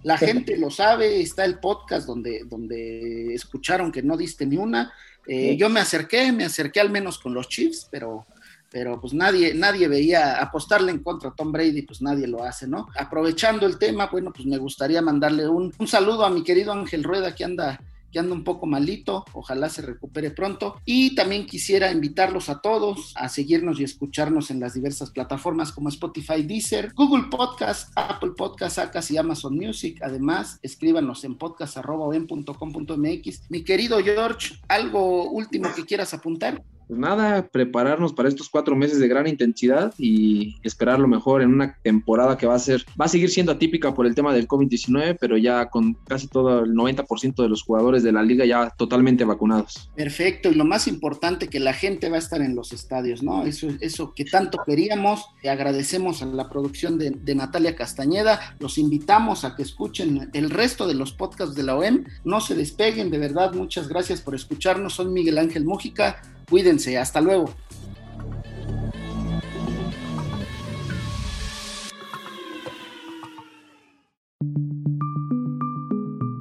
la, 0.02 0.18
gente 0.18 0.56
lo 0.58 0.70
sabe, 0.70 1.20
está 1.20 1.44
el 1.44 1.58
podcast 1.58 2.06
donde, 2.06 2.44
donde 2.47 3.35
escucharon 3.35 3.92
que 3.92 4.02
no 4.02 4.16
diste 4.16 4.47
ni 4.47 4.56
una. 4.56 4.92
Eh, 5.26 5.56
yo 5.56 5.68
me 5.68 5.80
acerqué, 5.80 6.32
me 6.32 6.44
acerqué 6.44 6.80
al 6.80 6.90
menos 6.90 7.18
con 7.18 7.35
los 7.35 7.49
Chiefs, 7.49 7.87
pero, 7.90 8.26
pero 8.70 8.99
pues 8.99 9.12
nadie, 9.12 9.52
nadie 9.52 9.87
veía 9.87 10.40
apostarle 10.40 10.90
en 10.90 11.02
contra 11.02 11.28
a 11.28 11.35
Tom 11.35 11.52
Brady, 11.52 11.82
pues 11.82 12.00
nadie 12.00 12.26
lo 12.26 12.42
hace, 12.42 12.66
¿no? 12.66 12.88
Aprovechando 12.97 13.66
el 13.66 13.78
tema, 13.78 14.06
bueno, 14.06 14.32
pues 14.32 14.47
me 14.47 14.56
gustaría 14.56 15.02
mandarle 15.02 15.47
un, 15.47 15.75
un 15.78 15.87
saludo 15.87 16.25
a 16.25 16.30
mi 16.30 16.42
querido 16.42 16.73
Ángel 16.73 17.04
Rueda 17.04 17.35
que 17.35 17.44
anda 17.44 17.78
que 18.10 18.18
anda 18.18 18.34
un 18.34 18.44
poco 18.44 18.66
malito, 18.66 19.24
ojalá 19.32 19.68
se 19.68 19.82
recupere 19.82 20.30
pronto. 20.30 20.80
Y 20.84 21.14
también 21.14 21.46
quisiera 21.46 21.92
invitarlos 21.92 22.48
a 22.48 22.60
todos 22.60 23.12
a 23.16 23.28
seguirnos 23.28 23.80
y 23.80 23.84
escucharnos 23.84 24.50
en 24.50 24.60
las 24.60 24.75
diversas 24.75 25.10
plataformas 25.10 25.73
como 25.73 25.88
Spotify, 25.88 26.42
Deezer, 26.42 26.92
Google 26.94 27.25
Podcast, 27.30 27.90
Apple 27.97 28.32
Podcast, 28.36 28.78
Acas 28.78 29.10
y 29.10 29.16
Amazon 29.16 29.56
Music. 29.56 30.00
Además, 30.02 30.58
escríbanos 30.62 31.25
en 31.25 31.36
podcast.com.mx. 31.36 33.50
Mi 33.50 33.64
querido 33.64 33.99
George, 33.99 34.54
¿algo 34.68 35.30
último 35.30 35.68
que 35.75 35.84
quieras 35.84 36.14
apuntar? 36.14 36.62
Pues 36.88 36.98
nada, 36.98 37.46
prepararnos 37.46 38.14
para 38.14 38.30
estos 38.30 38.48
cuatro 38.48 38.74
meses 38.74 38.98
de 38.98 39.08
gran 39.08 39.26
intensidad 39.26 39.92
y 39.98 40.56
esperar 40.62 40.98
lo 40.98 41.06
mejor 41.06 41.42
en 41.42 41.52
una 41.52 41.76
temporada 41.82 42.38
que 42.38 42.46
va 42.46 42.54
a 42.54 42.58
ser, 42.58 42.84
va 42.98 43.04
a 43.04 43.08
seguir 43.08 43.28
siendo 43.28 43.52
atípica 43.52 43.92
por 43.92 44.06
el 44.06 44.14
tema 44.14 44.32
del 44.32 44.48
COVID-19, 44.48 45.18
pero 45.20 45.36
ya 45.36 45.66
con 45.66 45.94
casi 46.06 46.28
todo 46.28 46.64
el 46.64 46.72
90% 46.72 47.42
de 47.42 47.48
los 47.48 47.62
jugadores 47.62 48.02
de 48.02 48.12
la 48.12 48.22
liga 48.22 48.46
ya 48.46 48.70
totalmente 48.70 49.24
vacunados. 49.24 49.90
Perfecto, 49.94 50.50
y 50.50 50.54
lo 50.54 50.64
más 50.64 50.88
importante, 50.88 51.48
que 51.48 51.60
la 51.60 51.74
gente 51.74 52.08
va 52.08 52.16
a 52.16 52.20
estar 52.20 52.40
en 52.40 52.54
los 52.54 52.72
estadios, 52.72 53.22
¿no? 53.22 53.44
Eso, 53.44 53.68
eso 53.80 54.14
que 54.14 54.24
tanto 54.24 54.58
queríamos, 54.64 55.26
agradecemos 55.44 56.22
a 56.22 56.26
la 56.26 56.48
producción 56.48 56.98
de, 56.98 57.10
de 57.10 57.34
Natalia 57.34 57.76
Castañeda, 57.76 58.56
los 58.60 58.78
invitamos 58.78 59.44
a 59.44 59.54
que 59.54 59.62
escuchen 59.62 60.30
el 60.32 60.48
resto 60.48 60.86
de 60.86 60.94
los 60.94 61.12
podcasts 61.12 61.54
de 61.54 61.64
la 61.64 61.76
OEM, 61.76 62.06
no 62.24 62.40
se 62.40 62.54
despeguen, 62.54 63.10
de 63.10 63.18
verdad, 63.18 63.52
muchas 63.52 63.88
gracias 63.88 64.22
por 64.22 64.34
escucharnos, 64.34 64.94
soy 64.94 65.06
Miguel 65.06 65.36
Ángel 65.36 65.66
Mújica, 65.66 66.22
Cuídense, 66.49 66.97
hasta 66.99 67.21
luego. 67.21 67.52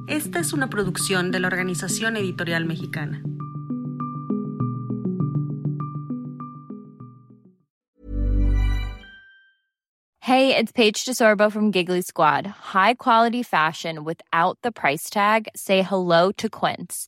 Esta 0.08 0.40
es 0.40 0.54
una 0.54 0.70
producción 0.70 1.32
de 1.32 1.40
la 1.40 1.48
Organización 1.48 2.18
Editorial 2.18 2.66
Mexicana. 2.66 3.22
Hey, 10.22 10.56
it's 10.58 10.72
Paige 10.74 11.06
DeSorbo 11.06 11.52
from 11.52 11.72
Giggly 11.72 12.02
Squad. 12.02 12.46
High 12.46 12.96
quality 12.96 13.44
fashion 13.44 14.04
without 14.04 14.58
the 14.62 14.72
price 14.72 15.10
tag. 15.10 15.48
Say 15.56 15.84
hello 15.84 16.32
to 16.34 16.50
Quince. 16.50 17.08